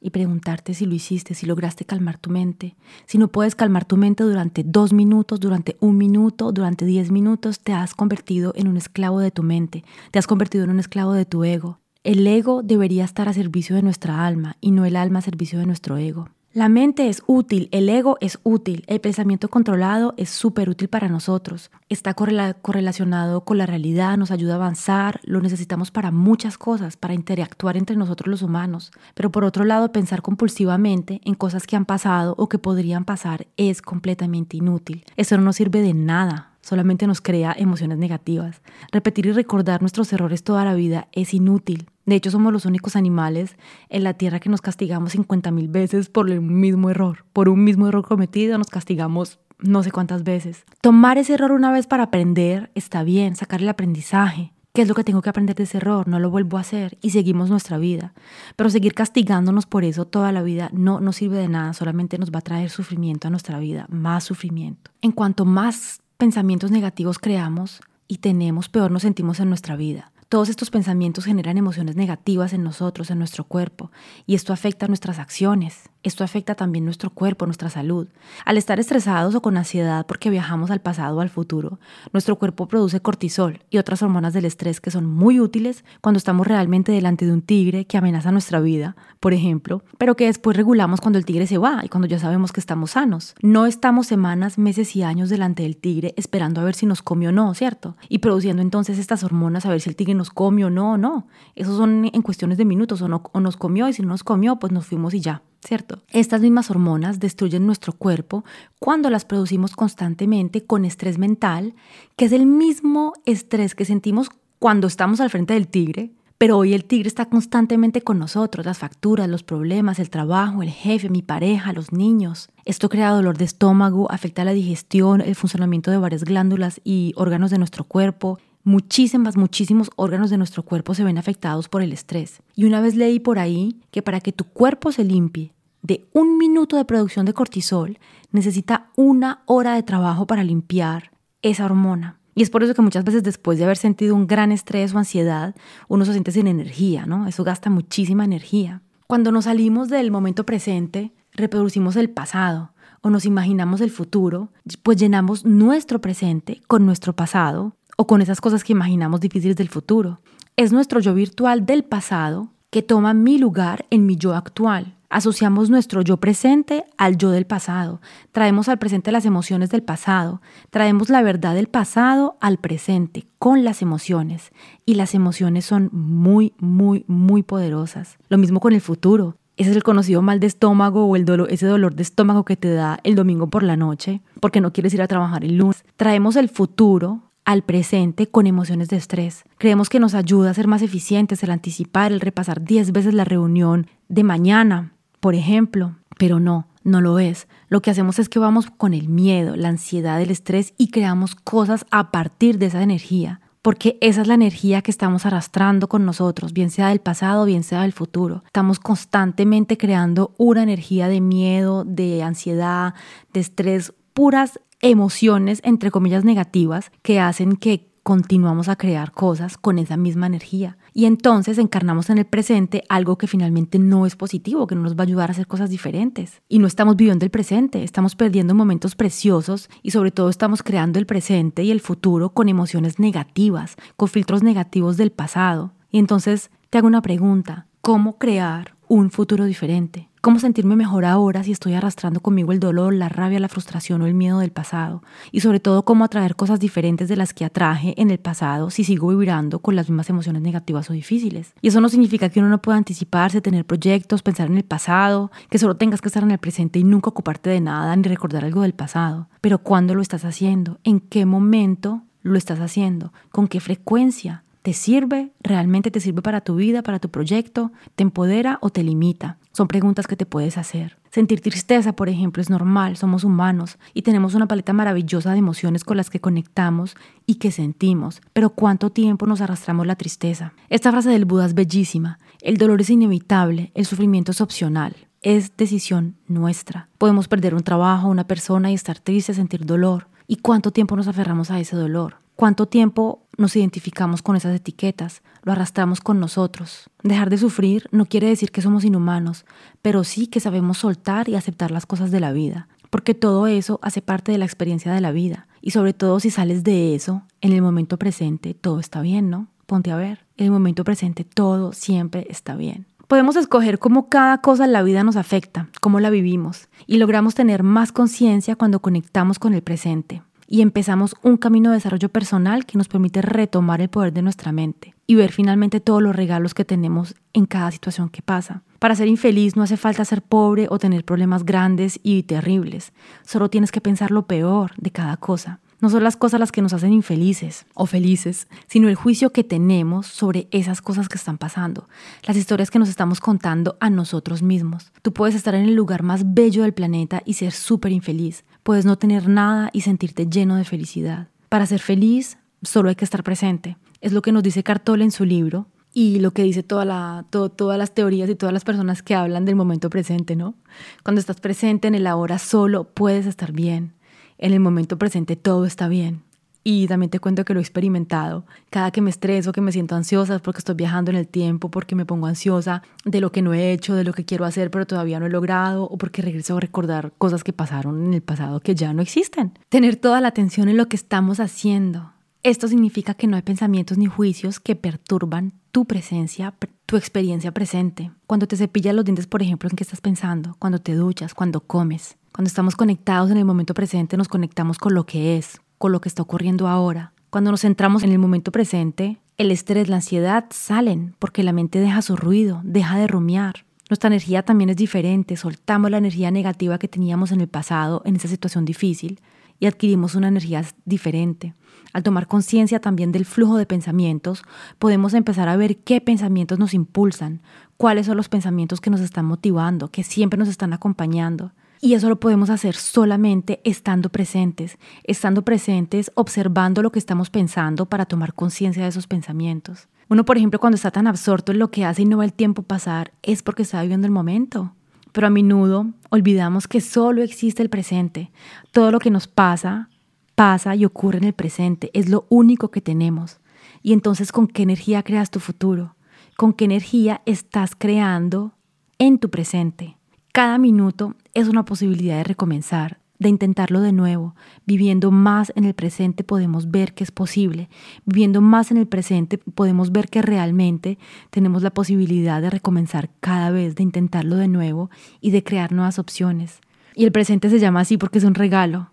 y 0.00 0.08
preguntarte 0.08 0.72
si 0.72 0.86
lo 0.86 0.94
hiciste, 0.94 1.34
si 1.34 1.44
lograste 1.44 1.84
calmar 1.84 2.16
tu 2.16 2.30
mente. 2.30 2.74
Si 3.04 3.18
no 3.18 3.28
puedes 3.28 3.54
calmar 3.54 3.84
tu 3.84 3.98
mente 3.98 4.24
durante 4.24 4.64
dos 4.64 4.94
minutos, 4.94 5.38
durante 5.38 5.76
un 5.80 5.98
minuto, 5.98 6.52
durante 6.52 6.86
diez 6.86 7.10
minutos, 7.10 7.60
te 7.60 7.74
has 7.74 7.92
convertido 7.92 8.54
en 8.56 8.66
un 8.66 8.78
esclavo 8.78 9.20
de 9.20 9.30
tu 9.30 9.42
mente, 9.42 9.84
te 10.10 10.18
has 10.18 10.26
convertido 10.26 10.64
en 10.64 10.70
un 10.70 10.80
esclavo 10.80 11.12
de 11.12 11.26
tu 11.26 11.44
ego. 11.44 11.80
El 12.02 12.26
ego 12.26 12.62
debería 12.62 13.04
estar 13.04 13.28
a 13.28 13.34
servicio 13.34 13.76
de 13.76 13.82
nuestra 13.82 14.26
alma 14.26 14.56
y 14.62 14.70
no 14.70 14.86
el 14.86 14.96
alma 14.96 15.18
a 15.18 15.22
servicio 15.22 15.58
de 15.58 15.66
nuestro 15.66 15.98
ego. 15.98 16.30
La 16.54 16.68
mente 16.68 17.08
es 17.08 17.22
útil, 17.26 17.70
el 17.72 17.88
ego 17.88 18.18
es 18.20 18.38
útil, 18.42 18.84
el 18.86 19.00
pensamiento 19.00 19.48
controlado 19.48 20.12
es 20.18 20.28
súper 20.28 20.68
útil 20.68 20.88
para 20.88 21.08
nosotros. 21.08 21.70
Está 21.88 22.12
correlacionado 22.12 23.42
con 23.42 23.56
la 23.56 23.64
realidad, 23.64 24.18
nos 24.18 24.30
ayuda 24.30 24.52
a 24.52 24.56
avanzar, 24.56 25.18
lo 25.24 25.40
necesitamos 25.40 25.90
para 25.90 26.10
muchas 26.10 26.58
cosas, 26.58 26.98
para 26.98 27.14
interactuar 27.14 27.78
entre 27.78 27.96
nosotros 27.96 28.28
los 28.28 28.42
humanos. 28.42 28.92
Pero 29.14 29.32
por 29.32 29.44
otro 29.44 29.64
lado, 29.64 29.92
pensar 29.92 30.20
compulsivamente 30.20 31.22
en 31.24 31.36
cosas 31.36 31.66
que 31.66 31.74
han 31.74 31.86
pasado 31.86 32.34
o 32.36 32.50
que 32.50 32.58
podrían 32.58 33.06
pasar 33.06 33.46
es 33.56 33.80
completamente 33.80 34.58
inútil. 34.58 35.06
Eso 35.16 35.38
no 35.38 35.44
nos 35.44 35.56
sirve 35.56 35.80
de 35.80 35.94
nada 35.94 36.51
solamente 36.62 37.06
nos 37.06 37.20
crea 37.20 37.54
emociones 37.56 37.98
negativas. 37.98 38.62
Repetir 38.90 39.26
y 39.26 39.32
recordar 39.32 39.82
nuestros 39.82 40.12
errores 40.12 40.42
toda 40.42 40.64
la 40.64 40.74
vida 40.74 41.08
es 41.12 41.34
inútil. 41.34 41.90
De 42.06 42.16
hecho, 42.16 42.30
somos 42.30 42.52
los 42.52 42.64
únicos 42.64 42.96
animales 42.96 43.56
en 43.88 44.04
la 44.04 44.14
Tierra 44.14 44.40
que 44.40 44.48
nos 44.48 44.60
castigamos 44.60 45.12
50 45.12 45.50
mil 45.50 45.68
veces 45.68 46.08
por 46.08 46.30
el 46.30 46.40
mismo 46.40 46.90
error. 46.90 47.24
Por 47.32 47.48
un 47.48 47.62
mismo 47.62 47.88
error 47.88 48.06
cometido 48.06 48.58
nos 48.58 48.68
castigamos 48.68 49.38
no 49.58 49.82
sé 49.82 49.90
cuántas 49.90 50.24
veces. 50.24 50.64
Tomar 50.80 51.18
ese 51.18 51.34
error 51.34 51.52
una 51.52 51.72
vez 51.72 51.86
para 51.86 52.04
aprender 52.04 52.70
está 52.74 53.04
bien, 53.04 53.36
sacar 53.36 53.60
el 53.60 53.68
aprendizaje. 53.68 54.52
¿Qué 54.74 54.80
es 54.80 54.88
lo 54.88 54.94
que 54.94 55.04
tengo 55.04 55.20
que 55.20 55.28
aprender 55.28 55.54
de 55.54 55.64
ese 55.64 55.76
error? 55.76 56.08
No 56.08 56.18
lo 56.18 56.30
vuelvo 56.30 56.56
a 56.56 56.62
hacer 56.62 56.96
y 57.02 57.10
seguimos 57.10 57.50
nuestra 57.50 57.76
vida. 57.76 58.14
Pero 58.56 58.70
seguir 58.70 58.94
castigándonos 58.94 59.66
por 59.66 59.84
eso 59.84 60.06
toda 60.06 60.32
la 60.32 60.42
vida 60.42 60.70
no 60.72 60.98
nos 60.98 61.16
sirve 61.16 61.36
de 61.36 61.48
nada, 61.48 61.74
solamente 61.74 62.16
nos 62.16 62.30
va 62.30 62.38
a 62.38 62.42
traer 62.42 62.70
sufrimiento 62.70 63.28
a 63.28 63.30
nuestra 63.30 63.58
vida, 63.58 63.86
más 63.90 64.24
sufrimiento. 64.24 64.90
En 65.02 65.12
cuanto 65.12 65.44
más 65.44 66.00
pensamientos 66.22 66.70
negativos 66.70 67.18
creamos 67.18 67.80
y 68.06 68.18
tenemos, 68.18 68.68
peor 68.68 68.92
nos 68.92 69.02
sentimos 69.02 69.40
en 69.40 69.48
nuestra 69.48 69.74
vida. 69.74 70.12
Todos 70.28 70.50
estos 70.50 70.70
pensamientos 70.70 71.24
generan 71.24 71.58
emociones 71.58 71.96
negativas 71.96 72.52
en 72.52 72.62
nosotros, 72.62 73.10
en 73.10 73.18
nuestro 73.18 73.42
cuerpo, 73.42 73.90
y 74.24 74.36
esto 74.36 74.52
afecta 74.52 74.86
nuestras 74.86 75.18
acciones, 75.18 75.90
esto 76.02 76.24
afecta 76.24 76.54
también 76.54 76.84
nuestro 76.84 77.10
cuerpo, 77.10 77.46
nuestra 77.46 77.70
salud. 77.70 78.08
Al 78.44 78.56
estar 78.56 78.80
estresados 78.80 79.34
o 79.34 79.42
con 79.42 79.56
ansiedad 79.56 80.06
porque 80.06 80.30
viajamos 80.30 80.70
al 80.70 80.80
pasado 80.80 81.16
o 81.16 81.20
al 81.20 81.30
futuro, 81.30 81.78
nuestro 82.12 82.36
cuerpo 82.36 82.66
produce 82.66 83.00
cortisol 83.00 83.60
y 83.70 83.78
otras 83.78 84.02
hormonas 84.02 84.32
del 84.32 84.44
estrés 84.44 84.80
que 84.80 84.90
son 84.90 85.06
muy 85.06 85.40
útiles 85.40 85.84
cuando 86.00 86.18
estamos 86.18 86.46
realmente 86.46 86.92
delante 86.92 87.26
de 87.26 87.32
un 87.32 87.42
tigre 87.42 87.84
que 87.84 87.98
amenaza 87.98 88.32
nuestra 88.32 88.60
vida, 88.60 88.96
por 89.20 89.32
ejemplo, 89.32 89.84
pero 89.98 90.16
que 90.16 90.26
después 90.26 90.56
regulamos 90.56 91.00
cuando 91.00 91.18
el 91.18 91.24
tigre 91.24 91.46
se 91.46 91.58
va 91.58 91.80
y 91.84 91.88
cuando 91.88 92.08
ya 92.08 92.18
sabemos 92.18 92.52
que 92.52 92.60
estamos 92.60 92.92
sanos. 92.92 93.34
No 93.42 93.66
estamos 93.66 94.06
semanas, 94.06 94.58
meses 94.58 94.96
y 94.96 95.02
años 95.02 95.30
delante 95.30 95.62
del 95.62 95.76
tigre 95.76 96.14
esperando 96.16 96.60
a 96.60 96.64
ver 96.64 96.74
si 96.74 96.86
nos 96.86 97.02
come 97.02 97.28
o 97.28 97.32
no, 97.32 97.54
¿cierto? 97.54 97.96
Y 98.08 98.18
produciendo 98.18 98.62
entonces 98.62 98.98
estas 98.98 99.22
hormonas 99.24 99.66
a 99.66 99.70
ver 99.70 99.80
si 99.80 99.90
el 99.90 99.96
tigre 99.96 100.14
nos 100.14 100.30
come 100.30 100.64
o 100.64 100.70
no, 100.70 100.98
no. 100.98 101.28
Esos 101.54 101.76
son 101.76 102.10
en 102.12 102.22
cuestiones 102.22 102.58
de 102.58 102.64
minutos, 102.64 103.02
o, 103.02 103.08
no, 103.08 103.22
o 103.32 103.40
nos 103.40 103.56
comió 103.56 103.88
y 103.88 103.92
si 103.92 104.02
no 104.02 104.08
nos 104.08 104.24
comió, 104.24 104.56
pues 104.56 104.72
nos 104.72 104.86
fuimos 104.86 105.14
y 105.14 105.20
ya. 105.20 105.42
¿Cierto? 105.64 106.02
Estas 106.10 106.40
mismas 106.40 106.70
hormonas 106.70 107.20
destruyen 107.20 107.66
nuestro 107.66 107.92
cuerpo 107.92 108.44
cuando 108.78 109.10
las 109.10 109.24
producimos 109.24 109.74
constantemente 109.76 110.64
con 110.64 110.84
estrés 110.84 111.18
mental, 111.18 111.74
que 112.16 112.24
es 112.24 112.32
el 112.32 112.46
mismo 112.46 113.12
estrés 113.24 113.74
que 113.74 113.84
sentimos 113.84 114.28
cuando 114.58 114.86
estamos 114.86 115.20
al 115.20 115.30
frente 115.30 115.54
del 115.54 115.68
tigre, 115.68 116.12
pero 116.38 116.58
hoy 116.58 116.74
el 116.74 116.84
tigre 116.84 117.06
está 117.06 117.26
constantemente 117.26 118.02
con 118.02 118.18
nosotros, 118.18 118.66
las 118.66 118.78
facturas, 118.78 119.28
los 119.28 119.44
problemas, 119.44 120.00
el 120.00 120.10
trabajo, 120.10 120.64
el 120.64 120.70
jefe, 120.70 121.08
mi 121.08 121.22
pareja, 121.22 121.72
los 121.72 121.92
niños. 121.92 122.48
Esto 122.64 122.88
crea 122.88 123.10
dolor 123.10 123.38
de 123.38 123.44
estómago, 123.44 124.10
afecta 124.10 124.44
la 124.44 124.52
digestión, 124.52 125.20
el 125.20 125.36
funcionamiento 125.36 125.92
de 125.92 125.98
varias 125.98 126.24
glándulas 126.24 126.80
y 126.82 127.12
órganos 127.14 127.52
de 127.52 127.58
nuestro 127.58 127.84
cuerpo, 127.84 128.40
muchísimas, 128.64 129.36
muchísimos 129.36 129.90
órganos 129.96 130.30
de 130.30 130.38
nuestro 130.38 130.62
cuerpo 130.62 130.94
se 130.94 131.04
ven 131.04 131.18
afectados 131.18 131.68
por 131.68 131.82
el 131.82 131.92
estrés. 131.92 132.42
Y 132.54 132.64
una 132.64 132.80
vez 132.80 132.94
leí 132.94 133.20
por 133.20 133.38
ahí 133.38 133.80
que 133.90 134.02
para 134.02 134.20
que 134.20 134.32
tu 134.32 134.44
cuerpo 134.44 134.92
se 134.92 135.04
limpie 135.04 135.52
de 135.82 136.08
un 136.12 136.38
minuto 136.38 136.76
de 136.76 136.84
producción 136.84 137.26
de 137.26 137.34
cortisol, 137.34 137.98
necesita 138.30 138.90
una 138.96 139.42
hora 139.46 139.74
de 139.74 139.82
trabajo 139.82 140.26
para 140.26 140.44
limpiar 140.44 141.10
esa 141.42 141.64
hormona. 141.64 142.20
Y 142.34 142.42
es 142.42 142.50
por 142.50 142.62
eso 142.62 142.74
que 142.74 142.82
muchas 142.82 143.04
veces 143.04 143.22
después 143.22 143.58
de 143.58 143.64
haber 143.64 143.76
sentido 143.76 144.14
un 144.14 144.26
gran 144.26 144.52
estrés 144.52 144.94
o 144.94 144.98
ansiedad, 144.98 145.54
uno 145.88 146.04
se 146.04 146.12
siente 146.12 146.32
sin 146.32 146.46
energía, 146.46 147.04
¿no? 147.04 147.26
Eso 147.26 147.44
gasta 147.44 147.68
muchísima 147.68 148.24
energía. 148.24 148.80
Cuando 149.06 149.32
nos 149.32 149.44
salimos 149.44 149.88
del 149.88 150.10
momento 150.10 150.46
presente, 150.46 151.12
reproducimos 151.32 151.96
el 151.96 152.08
pasado 152.08 152.72
o 153.02 153.10
nos 153.10 153.26
imaginamos 153.26 153.80
el 153.80 153.90
futuro, 153.90 154.52
pues 154.82 154.96
llenamos 154.96 155.44
nuestro 155.44 156.00
presente 156.00 156.62
con 156.68 156.86
nuestro 156.86 157.14
pasado 157.14 157.76
o 158.02 158.06
con 158.08 158.20
esas 158.20 158.40
cosas 158.40 158.64
que 158.64 158.72
imaginamos 158.72 159.20
difíciles 159.20 159.54
del 159.54 159.68
futuro. 159.68 160.20
Es 160.56 160.72
nuestro 160.72 160.98
yo 160.98 161.14
virtual 161.14 161.64
del 161.64 161.84
pasado 161.84 162.48
que 162.68 162.82
toma 162.82 163.14
mi 163.14 163.38
lugar 163.38 163.86
en 163.90 164.06
mi 164.06 164.16
yo 164.16 164.34
actual. 164.34 164.96
Asociamos 165.08 165.70
nuestro 165.70 166.02
yo 166.02 166.16
presente 166.16 166.84
al 166.98 167.16
yo 167.16 167.30
del 167.30 167.46
pasado. 167.46 168.00
Traemos 168.32 168.68
al 168.68 168.80
presente 168.80 169.12
las 169.12 169.24
emociones 169.24 169.70
del 169.70 169.84
pasado. 169.84 170.42
Traemos 170.70 171.10
la 171.10 171.22
verdad 171.22 171.54
del 171.54 171.68
pasado 171.68 172.38
al 172.40 172.58
presente 172.58 173.28
con 173.38 173.62
las 173.62 173.82
emociones. 173.82 174.50
Y 174.84 174.94
las 174.94 175.14
emociones 175.14 175.64
son 175.64 175.88
muy, 175.92 176.54
muy, 176.58 177.04
muy 177.06 177.44
poderosas. 177.44 178.18
Lo 178.28 178.36
mismo 178.36 178.58
con 178.58 178.72
el 178.72 178.80
futuro. 178.80 179.36
Ese 179.56 179.70
es 179.70 179.76
el 179.76 179.84
conocido 179.84 180.22
mal 180.22 180.40
de 180.40 180.48
estómago 180.48 181.06
o 181.06 181.14
el 181.14 181.24
dolor, 181.24 181.52
ese 181.52 181.66
dolor 181.66 181.94
de 181.94 182.02
estómago 182.02 182.44
que 182.44 182.56
te 182.56 182.74
da 182.74 182.98
el 183.04 183.14
domingo 183.14 183.48
por 183.48 183.62
la 183.62 183.76
noche 183.76 184.22
porque 184.40 184.60
no 184.60 184.72
quieres 184.72 184.92
ir 184.92 185.02
a 185.02 185.06
trabajar 185.06 185.44
el 185.44 185.58
lunes. 185.58 185.84
Traemos 185.96 186.34
el 186.34 186.48
futuro 186.48 187.31
al 187.44 187.62
presente 187.62 188.28
con 188.28 188.46
emociones 188.46 188.88
de 188.88 188.96
estrés. 188.96 189.44
Creemos 189.58 189.88
que 189.88 190.00
nos 190.00 190.14
ayuda 190.14 190.50
a 190.50 190.54
ser 190.54 190.68
más 190.68 190.82
eficientes 190.82 191.42
el 191.42 191.50
anticipar, 191.50 192.12
el 192.12 192.20
repasar 192.20 192.62
10 192.62 192.92
veces 192.92 193.14
la 193.14 193.24
reunión 193.24 193.88
de 194.08 194.24
mañana, 194.24 194.92
por 195.20 195.34
ejemplo, 195.34 195.96
pero 196.18 196.40
no, 196.40 196.68
no 196.84 197.00
lo 197.00 197.18
es. 197.18 197.48
Lo 197.68 197.82
que 197.82 197.90
hacemos 197.90 198.18
es 198.18 198.28
que 198.28 198.38
vamos 198.38 198.66
con 198.70 198.94
el 198.94 199.08
miedo, 199.08 199.56
la 199.56 199.68
ansiedad, 199.68 200.20
el 200.20 200.30
estrés 200.30 200.74
y 200.78 200.90
creamos 200.90 201.34
cosas 201.34 201.86
a 201.90 202.10
partir 202.10 202.58
de 202.58 202.66
esa 202.66 202.82
energía, 202.82 203.40
porque 203.62 203.98
esa 204.00 204.22
es 204.22 204.26
la 204.26 204.34
energía 204.34 204.82
que 204.82 204.90
estamos 204.90 205.24
arrastrando 205.26 205.88
con 205.88 206.04
nosotros, 206.04 206.52
bien 206.52 206.70
sea 206.70 206.88
del 206.88 207.00
pasado, 207.00 207.44
bien 207.44 207.62
sea 207.62 207.82
del 207.82 207.92
futuro. 207.92 208.42
Estamos 208.46 208.80
constantemente 208.80 209.76
creando 209.78 210.34
una 210.36 210.62
energía 210.62 211.08
de 211.08 211.20
miedo, 211.20 211.84
de 211.84 212.22
ansiedad, 212.22 212.94
de 213.32 213.40
estrés, 213.40 213.94
puras 214.12 214.60
emociones, 214.82 215.60
entre 215.64 215.90
comillas, 215.90 216.24
negativas 216.24 216.90
que 217.02 217.20
hacen 217.20 217.56
que 217.56 217.92
continuamos 218.02 218.68
a 218.68 218.76
crear 218.76 219.12
cosas 219.12 219.56
con 219.56 219.78
esa 219.78 219.96
misma 219.96 220.26
energía. 220.26 220.76
Y 220.92 221.04
entonces 221.04 221.58
encarnamos 221.58 222.10
en 222.10 222.18
el 222.18 222.26
presente 222.26 222.82
algo 222.88 223.16
que 223.16 223.28
finalmente 223.28 223.78
no 223.78 224.06
es 224.06 224.16
positivo, 224.16 224.66
que 224.66 224.74
no 224.74 224.82
nos 224.82 224.96
va 224.96 225.00
a 225.00 225.02
ayudar 225.04 225.30
a 225.30 225.32
hacer 225.32 225.46
cosas 225.46 225.70
diferentes. 225.70 226.42
Y 226.48 226.58
no 226.58 226.66
estamos 226.66 226.96
viviendo 226.96 227.24
el 227.24 227.30
presente, 227.30 227.84
estamos 227.84 228.16
perdiendo 228.16 228.54
momentos 228.54 228.96
preciosos 228.96 229.70
y 229.82 229.92
sobre 229.92 230.10
todo 230.10 230.28
estamos 230.28 230.62
creando 230.62 230.98
el 230.98 231.06
presente 231.06 231.62
y 231.62 231.70
el 231.70 231.80
futuro 231.80 232.30
con 232.30 232.48
emociones 232.48 232.98
negativas, 232.98 233.76
con 233.96 234.08
filtros 234.08 234.42
negativos 234.42 234.96
del 234.96 235.12
pasado. 235.12 235.72
Y 235.90 235.98
entonces 235.98 236.50
te 236.70 236.78
hago 236.78 236.88
una 236.88 237.02
pregunta, 237.02 237.68
¿cómo 237.80 238.18
crear 238.18 238.74
un 238.88 239.10
futuro 239.10 239.44
diferente? 239.44 240.11
Cómo 240.22 240.38
sentirme 240.38 240.76
mejor 240.76 241.04
ahora 241.04 241.42
si 241.42 241.50
estoy 241.50 241.74
arrastrando 241.74 242.20
conmigo 242.20 242.52
el 242.52 242.60
dolor, 242.60 242.94
la 242.94 243.08
rabia, 243.08 243.40
la 243.40 243.48
frustración 243.48 244.00
o 244.02 244.06
el 244.06 244.14
miedo 244.14 244.38
del 244.38 244.52
pasado, 244.52 245.02
y 245.32 245.40
sobre 245.40 245.58
todo 245.58 245.84
cómo 245.84 246.04
atraer 246.04 246.36
cosas 246.36 246.60
diferentes 246.60 247.08
de 247.08 247.16
las 247.16 247.34
que 247.34 247.44
atraje 247.44 248.00
en 248.00 248.08
el 248.12 248.18
pasado 248.18 248.70
si 248.70 248.84
sigo 248.84 249.08
vibrando 249.08 249.58
con 249.58 249.74
las 249.74 249.90
mismas 249.90 250.08
emociones 250.10 250.40
negativas 250.40 250.88
o 250.88 250.92
difíciles. 250.92 251.54
Y 251.60 251.68
eso 251.68 251.80
no 251.80 251.88
significa 251.88 252.28
que 252.28 252.38
uno 252.38 252.48
no 252.48 252.62
pueda 252.62 252.78
anticiparse, 252.78 253.40
tener 253.40 253.66
proyectos, 253.66 254.22
pensar 254.22 254.46
en 254.46 254.58
el 254.58 254.64
pasado, 254.64 255.32
que 255.50 255.58
solo 255.58 255.74
tengas 255.76 256.00
que 256.00 256.08
estar 256.08 256.22
en 256.22 256.30
el 256.30 256.38
presente 256.38 256.78
y 256.78 256.84
nunca 256.84 257.10
ocuparte 257.10 257.50
de 257.50 257.60
nada 257.60 257.94
ni 257.96 258.04
recordar 258.04 258.44
algo 258.44 258.62
del 258.62 258.74
pasado. 258.74 259.28
Pero 259.40 259.58
¿cuándo 259.58 259.96
lo 259.96 260.02
estás 260.02 260.24
haciendo? 260.24 260.78
¿En 260.84 261.00
qué 261.00 261.26
momento 261.26 262.04
lo 262.22 262.38
estás 262.38 262.60
haciendo? 262.60 263.12
¿Con 263.32 263.48
qué 263.48 263.58
frecuencia? 263.58 264.44
¿Te 264.62 264.72
sirve? 264.72 265.32
¿Realmente 265.40 265.90
te 265.90 265.98
sirve 265.98 266.22
para 266.22 266.42
tu 266.42 266.54
vida, 266.54 266.84
para 266.84 267.00
tu 267.00 267.08
proyecto? 267.08 267.72
¿Te 267.96 268.04
empodera 268.04 268.58
o 268.60 268.70
te 268.70 268.84
limita? 268.84 269.38
Son 269.52 269.68
preguntas 269.68 270.06
que 270.06 270.16
te 270.16 270.26
puedes 270.26 270.56
hacer. 270.56 270.96
Sentir 271.10 271.42
tristeza, 271.42 271.92
por 271.92 272.08
ejemplo, 272.08 272.40
es 272.40 272.48
normal, 272.48 272.96
somos 272.96 273.22
humanos 273.22 273.78
y 273.92 274.00
tenemos 274.00 274.34
una 274.34 274.46
paleta 274.46 274.72
maravillosa 274.72 275.32
de 275.32 275.38
emociones 275.38 275.84
con 275.84 275.98
las 275.98 276.08
que 276.08 276.20
conectamos 276.20 276.96
y 277.26 277.34
que 277.34 277.52
sentimos, 277.52 278.22
pero 278.32 278.50
¿cuánto 278.50 278.90
tiempo 278.90 279.26
nos 279.26 279.42
arrastramos 279.42 279.86
la 279.86 279.96
tristeza? 279.96 280.54
Esta 280.70 280.90
frase 280.90 281.10
del 281.10 281.26
Buda 281.26 281.44
es 281.44 281.54
bellísima. 281.54 282.18
El 282.40 282.56
dolor 282.56 282.80
es 282.80 282.88
inevitable, 282.88 283.72
el 283.74 283.84
sufrimiento 283.84 284.32
es 284.32 284.40
opcional. 284.40 284.96
Es 285.20 285.54
decisión 285.56 286.16
nuestra. 286.28 286.88
Podemos 286.96 287.28
perder 287.28 287.54
un 287.54 287.62
trabajo, 287.62 288.08
una 288.08 288.26
persona 288.26 288.70
y 288.70 288.74
estar 288.74 288.98
triste, 288.98 289.34
sentir 289.34 289.66
dolor. 289.66 290.08
¿Y 290.26 290.36
cuánto 290.36 290.70
tiempo 290.70 290.96
nos 290.96 291.08
aferramos 291.08 291.50
a 291.50 291.60
ese 291.60 291.76
dolor? 291.76 292.21
¿Cuánto 292.42 292.66
tiempo 292.66 293.22
nos 293.38 293.54
identificamos 293.54 294.20
con 294.20 294.34
esas 294.34 294.56
etiquetas? 294.56 295.22
Lo 295.44 295.52
arrastramos 295.52 296.00
con 296.00 296.18
nosotros. 296.18 296.90
Dejar 297.04 297.30
de 297.30 297.38
sufrir 297.38 297.86
no 297.92 298.04
quiere 298.04 298.26
decir 298.26 298.50
que 298.50 298.62
somos 298.62 298.84
inhumanos, 298.84 299.44
pero 299.80 300.02
sí 300.02 300.26
que 300.26 300.40
sabemos 300.40 300.78
soltar 300.78 301.28
y 301.28 301.36
aceptar 301.36 301.70
las 301.70 301.86
cosas 301.86 302.10
de 302.10 302.18
la 302.18 302.32
vida, 302.32 302.66
porque 302.90 303.14
todo 303.14 303.46
eso 303.46 303.78
hace 303.80 304.02
parte 304.02 304.32
de 304.32 304.38
la 304.38 304.44
experiencia 304.44 304.92
de 304.92 305.00
la 305.00 305.12
vida. 305.12 305.46
Y 305.60 305.70
sobre 305.70 305.92
todo 305.92 306.18
si 306.18 306.30
sales 306.30 306.64
de 306.64 306.96
eso, 306.96 307.22
en 307.42 307.52
el 307.52 307.62
momento 307.62 307.96
presente 307.96 308.54
todo 308.54 308.80
está 308.80 309.02
bien, 309.02 309.30
¿no? 309.30 309.46
Ponte 309.66 309.92
a 309.92 309.96
ver, 309.96 310.26
en 310.36 310.46
el 310.46 310.50
momento 310.50 310.82
presente 310.82 311.22
todo 311.22 311.72
siempre 311.72 312.26
está 312.28 312.56
bien. 312.56 312.86
Podemos 313.06 313.36
escoger 313.36 313.78
cómo 313.78 314.08
cada 314.08 314.38
cosa 314.38 314.64
en 314.64 314.72
la 314.72 314.82
vida 314.82 315.04
nos 315.04 315.14
afecta, 315.14 315.68
cómo 315.80 316.00
la 316.00 316.10
vivimos, 316.10 316.68
y 316.88 316.96
logramos 316.96 317.36
tener 317.36 317.62
más 317.62 317.92
conciencia 317.92 318.56
cuando 318.56 318.82
conectamos 318.82 319.38
con 319.38 319.54
el 319.54 319.62
presente 319.62 320.22
y 320.46 320.62
empezamos 320.62 321.16
un 321.22 321.36
camino 321.36 321.70
de 321.70 321.76
desarrollo 321.76 322.08
personal 322.08 322.66
que 322.66 322.78
nos 322.78 322.88
permite 322.88 323.22
retomar 323.22 323.80
el 323.80 323.88
poder 323.88 324.12
de 324.12 324.22
nuestra 324.22 324.52
mente 324.52 324.94
y 325.06 325.14
ver 325.14 325.32
finalmente 325.32 325.80
todos 325.80 326.02
los 326.02 326.14
regalos 326.14 326.54
que 326.54 326.64
tenemos 326.64 327.14
en 327.32 327.46
cada 327.46 327.70
situación 327.70 328.08
que 328.08 328.22
pasa. 328.22 328.62
Para 328.78 328.96
ser 328.96 329.08
infeliz 329.08 329.56
no 329.56 329.62
hace 329.62 329.76
falta 329.76 330.04
ser 330.04 330.22
pobre 330.22 330.66
o 330.70 330.78
tener 330.78 331.04
problemas 331.04 331.44
grandes 331.44 332.00
y 332.02 332.24
terribles, 332.24 332.92
solo 333.24 333.50
tienes 333.50 333.72
que 333.72 333.80
pensar 333.80 334.10
lo 334.10 334.26
peor 334.26 334.72
de 334.76 334.90
cada 334.90 335.16
cosa. 335.16 335.60
No 335.82 335.90
son 335.90 336.04
las 336.04 336.16
cosas 336.16 336.38
las 336.38 336.52
que 336.52 336.62
nos 336.62 336.72
hacen 336.74 336.92
infelices 336.92 337.66
o 337.74 337.86
felices, 337.86 338.46
sino 338.68 338.88
el 338.88 338.94
juicio 338.94 339.32
que 339.32 339.42
tenemos 339.42 340.06
sobre 340.06 340.46
esas 340.52 340.80
cosas 340.80 341.08
que 341.08 341.18
están 341.18 341.38
pasando, 341.38 341.88
las 342.22 342.36
historias 342.36 342.70
que 342.70 342.78
nos 342.78 342.88
estamos 342.88 343.18
contando 343.18 343.76
a 343.80 343.90
nosotros 343.90 344.44
mismos. 344.44 344.92
Tú 345.02 345.12
puedes 345.12 345.34
estar 345.34 345.56
en 345.56 345.64
el 345.64 345.74
lugar 345.74 346.04
más 346.04 346.34
bello 346.34 346.62
del 346.62 346.72
planeta 346.72 347.20
y 347.24 347.34
ser 347.34 347.50
súper 347.50 347.90
infeliz, 347.90 348.44
Puedes 348.62 348.84
no 348.84 348.96
tener 348.96 349.28
nada 349.28 349.70
y 349.72 349.80
sentirte 349.80 350.26
lleno 350.26 350.56
de 350.56 350.64
felicidad. 350.64 351.28
Para 351.48 351.66
ser 351.66 351.80
feliz, 351.80 352.38
solo 352.62 352.88
hay 352.88 352.94
que 352.94 353.04
estar 353.04 353.22
presente. 353.22 353.76
Es 354.00 354.12
lo 354.12 354.22
que 354.22 354.32
nos 354.32 354.42
dice 354.42 354.62
Cartol 354.62 355.02
en 355.02 355.10
su 355.10 355.24
libro 355.24 355.66
y 355.92 356.20
lo 356.20 356.30
que 356.32 356.42
dice 356.42 356.62
toda 356.62 356.84
la, 356.84 357.26
todas 357.30 357.78
las 357.78 357.92
teorías 357.92 358.30
y 358.30 358.34
todas 358.34 358.52
las 358.52 358.64
personas 358.64 359.02
que 359.02 359.14
hablan 359.14 359.44
del 359.44 359.56
momento 359.56 359.90
presente, 359.90 360.36
¿no? 360.36 360.54
Cuando 361.02 361.20
estás 361.20 361.40
presente 361.40 361.88
en 361.88 361.94
el 361.94 362.06
ahora 362.06 362.38
solo 362.38 362.84
puedes 362.84 363.26
estar 363.26 363.52
bien. 363.52 363.92
En 364.38 364.52
el 364.52 364.60
momento 364.60 364.96
presente 364.98 365.36
todo 365.36 365.66
está 365.66 365.88
bien. 365.88 366.22
Y 366.64 366.86
también 366.86 367.10
te 367.10 367.18
cuento 367.18 367.44
que 367.44 367.54
lo 367.54 367.60
he 367.60 367.62
experimentado. 367.62 368.44
Cada 368.70 368.90
que 368.90 369.00
me 369.00 369.10
estreso, 369.10 369.52
que 369.52 369.60
me 369.60 369.72
siento 369.72 369.96
ansiosa 369.96 370.38
porque 370.38 370.58
estoy 370.58 370.76
viajando 370.76 371.10
en 371.10 371.16
el 371.16 371.26
tiempo, 371.26 371.70
porque 371.70 371.94
me 371.94 372.06
pongo 372.06 372.26
ansiosa 372.26 372.82
de 373.04 373.20
lo 373.20 373.32
que 373.32 373.42
no 373.42 373.52
he 373.52 373.72
hecho, 373.72 373.94
de 373.94 374.04
lo 374.04 374.12
que 374.12 374.24
quiero 374.24 374.44
hacer 374.44 374.70
pero 374.70 374.86
todavía 374.86 375.18
no 375.18 375.26
he 375.26 375.30
logrado, 375.30 375.84
o 375.84 375.98
porque 375.98 376.22
regreso 376.22 376.56
a 376.56 376.60
recordar 376.60 377.12
cosas 377.18 377.44
que 377.44 377.52
pasaron 377.52 378.04
en 378.04 378.14
el 378.14 378.22
pasado 378.22 378.60
que 378.60 378.74
ya 378.74 378.92
no 378.92 379.02
existen. 379.02 379.52
Tener 379.68 379.96
toda 379.96 380.20
la 380.20 380.28
atención 380.28 380.68
en 380.68 380.76
lo 380.76 380.88
que 380.88 380.96
estamos 380.96 381.40
haciendo. 381.40 382.12
Esto 382.44 382.66
significa 382.66 383.14
que 383.14 383.28
no 383.28 383.36
hay 383.36 383.42
pensamientos 383.42 383.98
ni 383.98 384.06
juicios 384.06 384.58
que 384.58 384.74
perturban 384.74 385.52
tu 385.70 385.84
presencia, 385.84 386.54
tu 386.86 386.96
experiencia 386.96 387.52
presente. 387.52 388.10
Cuando 388.26 388.46
te 388.46 388.56
cepillas 388.56 388.94
los 388.94 389.04
dientes, 389.04 389.26
por 389.26 389.42
ejemplo, 389.42 389.70
¿en 389.70 389.76
qué 389.76 389.84
estás 389.84 390.00
pensando? 390.00 390.56
Cuando 390.58 390.80
te 390.80 390.94
duchas, 390.94 391.34
cuando 391.34 391.60
comes. 391.60 392.16
Cuando 392.32 392.48
estamos 392.48 392.76
conectados 392.76 393.30
en 393.30 393.36
el 393.36 393.44
momento 393.44 393.74
presente, 393.74 394.16
nos 394.16 394.28
conectamos 394.28 394.78
con 394.78 394.94
lo 394.94 395.06
que 395.06 395.36
es, 395.36 395.60
con 395.82 395.90
lo 395.90 396.00
que 396.00 396.08
está 396.08 396.22
ocurriendo 396.22 396.68
ahora. 396.68 397.12
Cuando 397.28 397.50
nos 397.50 397.62
centramos 397.62 398.04
en 398.04 398.12
el 398.12 398.20
momento 398.20 398.52
presente, 398.52 399.18
el 399.36 399.50
estrés, 399.50 399.88
la 399.88 399.96
ansiedad 399.96 400.44
salen 400.50 401.16
porque 401.18 401.42
la 401.42 401.52
mente 401.52 401.80
deja 401.80 402.02
su 402.02 402.14
ruido, 402.14 402.60
deja 402.62 402.96
de 402.98 403.08
rumiar. 403.08 403.64
Nuestra 403.90 404.06
energía 404.06 404.44
también 404.44 404.70
es 404.70 404.76
diferente, 404.76 405.36
soltamos 405.36 405.90
la 405.90 405.98
energía 405.98 406.30
negativa 406.30 406.78
que 406.78 406.86
teníamos 406.86 407.32
en 407.32 407.40
el 407.40 407.48
pasado, 407.48 408.00
en 408.04 408.14
esa 408.14 408.28
situación 408.28 408.64
difícil, 408.64 409.18
y 409.58 409.66
adquirimos 409.66 410.14
una 410.14 410.28
energía 410.28 410.64
diferente. 410.84 411.54
Al 411.92 412.04
tomar 412.04 412.28
conciencia 412.28 412.78
también 412.78 413.10
del 413.10 413.24
flujo 413.24 413.56
de 413.56 413.66
pensamientos, 413.66 414.44
podemos 414.78 415.14
empezar 415.14 415.48
a 415.48 415.56
ver 415.56 415.78
qué 415.78 416.00
pensamientos 416.00 416.60
nos 416.60 416.74
impulsan, 416.74 417.40
cuáles 417.76 418.06
son 418.06 418.16
los 418.16 418.28
pensamientos 418.28 418.80
que 418.80 418.90
nos 418.90 419.00
están 419.00 419.24
motivando, 419.24 419.88
que 419.88 420.04
siempre 420.04 420.38
nos 420.38 420.48
están 420.48 420.74
acompañando. 420.74 421.50
Y 421.84 421.94
eso 421.94 422.08
lo 422.08 422.20
podemos 422.20 422.48
hacer 422.48 422.76
solamente 422.76 423.60
estando 423.64 424.08
presentes, 424.08 424.78
estando 425.02 425.42
presentes, 425.42 426.12
observando 426.14 426.80
lo 426.80 426.92
que 426.92 427.00
estamos 427.00 427.28
pensando 427.28 427.86
para 427.86 428.06
tomar 428.06 428.34
conciencia 428.34 428.84
de 428.84 428.88
esos 428.88 429.08
pensamientos. 429.08 429.88
Uno, 430.08 430.24
por 430.24 430.36
ejemplo, 430.36 430.60
cuando 430.60 430.76
está 430.76 430.92
tan 430.92 431.08
absorto 431.08 431.50
en 431.50 431.58
lo 431.58 431.72
que 431.72 431.84
hace 431.84 432.02
y 432.02 432.04
no 432.04 432.18
ve 432.18 432.26
el 432.26 432.34
tiempo 432.34 432.62
pasar, 432.62 433.10
es 433.24 433.42
porque 433.42 433.64
está 433.64 433.82
viviendo 433.82 434.06
el 434.06 434.12
momento. 434.12 434.76
Pero 435.10 435.26
a 435.26 435.30
menudo 435.30 435.88
olvidamos 436.10 436.68
que 436.68 436.80
solo 436.80 437.20
existe 437.20 437.64
el 437.64 437.68
presente. 437.68 438.30
Todo 438.70 438.92
lo 438.92 439.00
que 439.00 439.10
nos 439.10 439.26
pasa, 439.26 439.90
pasa 440.36 440.76
y 440.76 440.84
ocurre 440.84 441.18
en 441.18 441.24
el 441.24 441.32
presente. 441.32 441.90
Es 441.94 442.08
lo 442.08 442.26
único 442.28 442.70
que 442.70 442.80
tenemos. 442.80 443.40
Y 443.82 443.92
entonces, 443.92 444.30
¿con 444.30 444.46
qué 444.46 444.62
energía 444.62 445.02
creas 445.02 445.32
tu 445.32 445.40
futuro? 445.40 445.96
¿Con 446.36 446.52
qué 446.52 446.64
energía 446.64 447.22
estás 447.26 447.74
creando 447.74 448.54
en 448.98 449.18
tu 449.18 449.30
presente? 449.30 449.96
Cada 450.32 450.56
minuto 450.56 451.14
es 451.34 451.46
una 451.46 451.66
posibilidad 451.66 452.16
de 452.16 452.24
recomenzar, 452.24 453.00
de 453.18 453.28
intentarlo 453.28 453.82
de 453.82 453.92
nuevo. 453.92 454.34
Viviendo 454.64 455.10
más 455.10 455.52
en 455.56 455.64
el 455.64 455.74
presente 455.74 456.24
podemos 456.24 456.70
ver 456.70 456.94
que 456.94 457.04
es 457.04 457.10
posible. 457.10 457.68
Viviendo 458.06 458.40
más 458.40 458.70
en 458.70 458.78
el 458.78 458.86
presente 458.86 459.36
podemos 459.36 459.92
ver 459.92 460.08
que 460.08 460.22
realmente 460.22 460.96
tenemos 461.28 461.62
la 461.62 461.68
posibilidad 461.68 462.40
de 462.40 462.48
recomenzar 462.48 463.10
cada 463.20 463.50
vez, 463.50 463.74
de 463.74 463.82
intentarlo 463.82 464.36
de 464.36 464.48
nuevo 464.48 464.88
y 465.20 465.32
de 465.32 465.44
crear 465.44 465.70
nuevas 465.70 465.98
opciones. 465.98 466.62
Y 466.94 467.04
el 467.04 467.12
presente 467.12 467.50
se 467.50 467.58
llama 467.58 467.80
así 467.80 467.98
porque 467.98 468.16
es 468.16 468.24
un 468.24 468.34
regalo. 468.34 468.90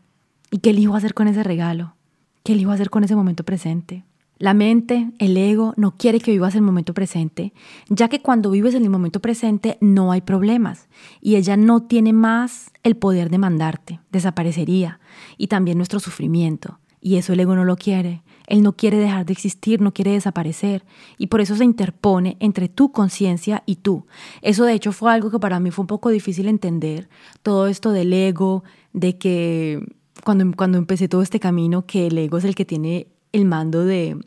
¿Y 0.51 0.57
qué 0.57 0.71
elijo 0.71 0.95
hacer 0.95 1.13
con 1.13 1.29
ese 1.29 1.43
regalo? 1.43 1.95
¿Qué 2.43 2.51
elijo 2.51 2.71
hacer 2.71 2.89
con 2.89 3.05
ese 3.05 3.15
momento 3.15 3.45
presente? 3.45 4.03
La 4.39 4.53
mente, 4.53 5.11
el 5.19 5.35
ego, 5.35 5.73
no 5.75 5.97
quiere 5.97 6.21
que 6.21 6.31
vivas 6.31 6.55
el 6.55 6.61
momento 6.61 6.93
presente, 6.93 7.51
ya 7.89 8.07
que 8.07 8.21
cuando 8.21 8.49
vives 8.49 8.73
en 8.73 8.83
el 8.83 8.89
momento 8.89 9.19
presente 9.19 9.77
no 9.81 10.13
hay 10.13 10.21
problemas 10.21 10.87
y 11.19 11.35
ella 11.35 11.57
no 11.57 11.83
tiene 11.83 12.13
más 12.13 12.71
el 12.83 12.95
poder 12.95 13.29
de 13.29 13.37
mandarte, 13.37 13.99
desaparecería, 14.13 15.01
y 15.37 15.47
también 15.47 15.77
nuestro 15.77 15.99
sufrimiento. 15.99 16.79
Y 17.01 17.17
eso 17.17 17.33
el 17.33 17.39
ego 17.41 17.55
no 17.55 17.65
lo 17.65 17.75
quiere. 17.75 18.23
Él 18.47 18.63
no 18.63 18.73
quiere 18.73 18.97
dejar 18.97 19.25
de 19.25 19.33
existir, 19.33 19.79
no 19.79 19.93
quiere 19.93 20.11
desaparecer. 20.11 20.85
Y 21.17 21.27
por 21.27 21.39
eso 21.39 21.55
se 21.55 21.63
interpone 21.63 22.35
entre 22.39 22.67
tu 22.67 22.91
conciencia 22.91 23.63
y 23.65 23.77
tú. 23.77 24.05
Eso 24.41 24.65
de 24.65 24.73
hecho 24.73 24.91
fue 24.91 25.11
algo 25.11 25.31
que 25.31 25.39
para 25.39 25.59
mí 25.59 25.71
fue 25.71 25.83
un 25.83 25.87
poco 25.87 26.09
difícil 26.09 26.47
entender. 26.47 27.07
Todo 27.41 27.67
esto 27.67 27.91
del 27.91 28.11
ego, 28.11 28.63
de 28.91 29.17
que 29.17 29.85
cuando, 30.23 30.51
cuando 30.57 30.77
empecé 30.77 31.07
todo 31.07 31.21
este 31.21 31.39
camino, 31.39 31.85
que 31.85 32.07
el 32.07 32.17
ego 32.17 32.37
es 32.37 32.43
el 32.43 32.55
que 32.55 32.65
tiene 32.65 33.07
el 33.31 33.45
mando 33.45 33.85
de, 33.85 34.17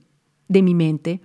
de 0.49 0.63
mi 0.63 0.75
mente. 0.75 1.21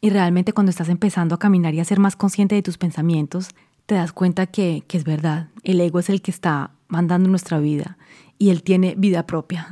Y 0.00 0.10
realmente 0.10 0.52
cuando 0.52 0.70
estás 0.70 0.88
empezando 0.88 1.34
a 1.34 1.38
caminar 1.38 1.74
y 1.74 1.80
a 1.80 1.84
ser 1.84 1.98
más 1.98 2.16
consciente 2.16 2.54
de 2.54 2.62
tus 2.62 2.78
pensamientos, 2.78 3.48
te 3.86 3.94
das 3.94 4.12
cuenta 4.12 4.46
que, 4.46 4.84
que 4.86 4.98
es 4.98 5.04
verdad. 5.04 5.48
El 5.62 5.80
ego 5.80 5.98
es 5.98 6.10
el 6.10 6.22
que 6.22 6.30
está 6.30 6.72
mandando 6.88 7.28
nuestra 7.28 7.58
vida 7.58 7.96
y 8.38 8.50
él 8.50 8.62
tiene 8.62 8.94
vida 8.96 9.26
propia. 9.26 9.68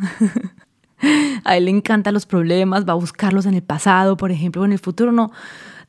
a 1.45 1.57
él 1.57 1.67
le 1.67 1.71
encantan 1.71 2.15
los 2.15 2.27
problemas, 2.27 2.87
va 2.87 2.93
a 2.93 2.97
buscarlos 2.97 3.47
en 3.47 3.55
el 3.55 3.63
pasado, 3.63 4.17
por 4.17 4.31
ejemplo, 4.31 4.63
o 4.63 4.65
en 4.65 4.73
el 4.73 4.79
futuro. 4.79 5.13
No, 5.13 5.33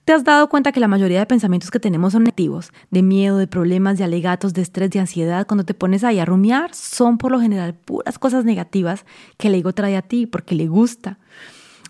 ¿Te 0.06 0.12
has 0.12 0.26
dado 0.26 0.50
cuenta 0.50 0.74
que 0.74 0.82
la 0.82 0.90
mayoría 0.90 1.20
de 1.20 1.26
pensamientos 1.26 1.72
que 1.72 1.80
tenemos 1.80 2.12
son 2.12 2.24
negativos? 2.24 2.74
De 2.92 3.02
miedo, 3.02 3.38
de 3.38 3.48
problemas, 3.48 3.98
de 3.98 4.04
alegatos, 4.04 4.54
de 4.54 4.62
estrés, 4.62 4.90
de 4.90 5.00
ansiedad. 5.00 5.48
Cuando 5.48 5.64
te 5.64 5.74
pones 5.74 6.04
ahí 6.04 6.20
a 6.20 6.26
rumiar, 6.26 6.76
son 6.76 7.18
por 7.18 7.32
lo 7.32 7.40
general 7.40 7.74
puras 7.74 8.20
cosas 8.20 8.44
negativas 8.44 9.06
que 9.38 9.48
el 9.48 9.56
ego 9.56 9.72
trae 9.72 9.96
a 9.96 10.02
ti 10.02 10.26
porque 10.26 10.56
le 10.56 10.68
gusta. 10.68 11.20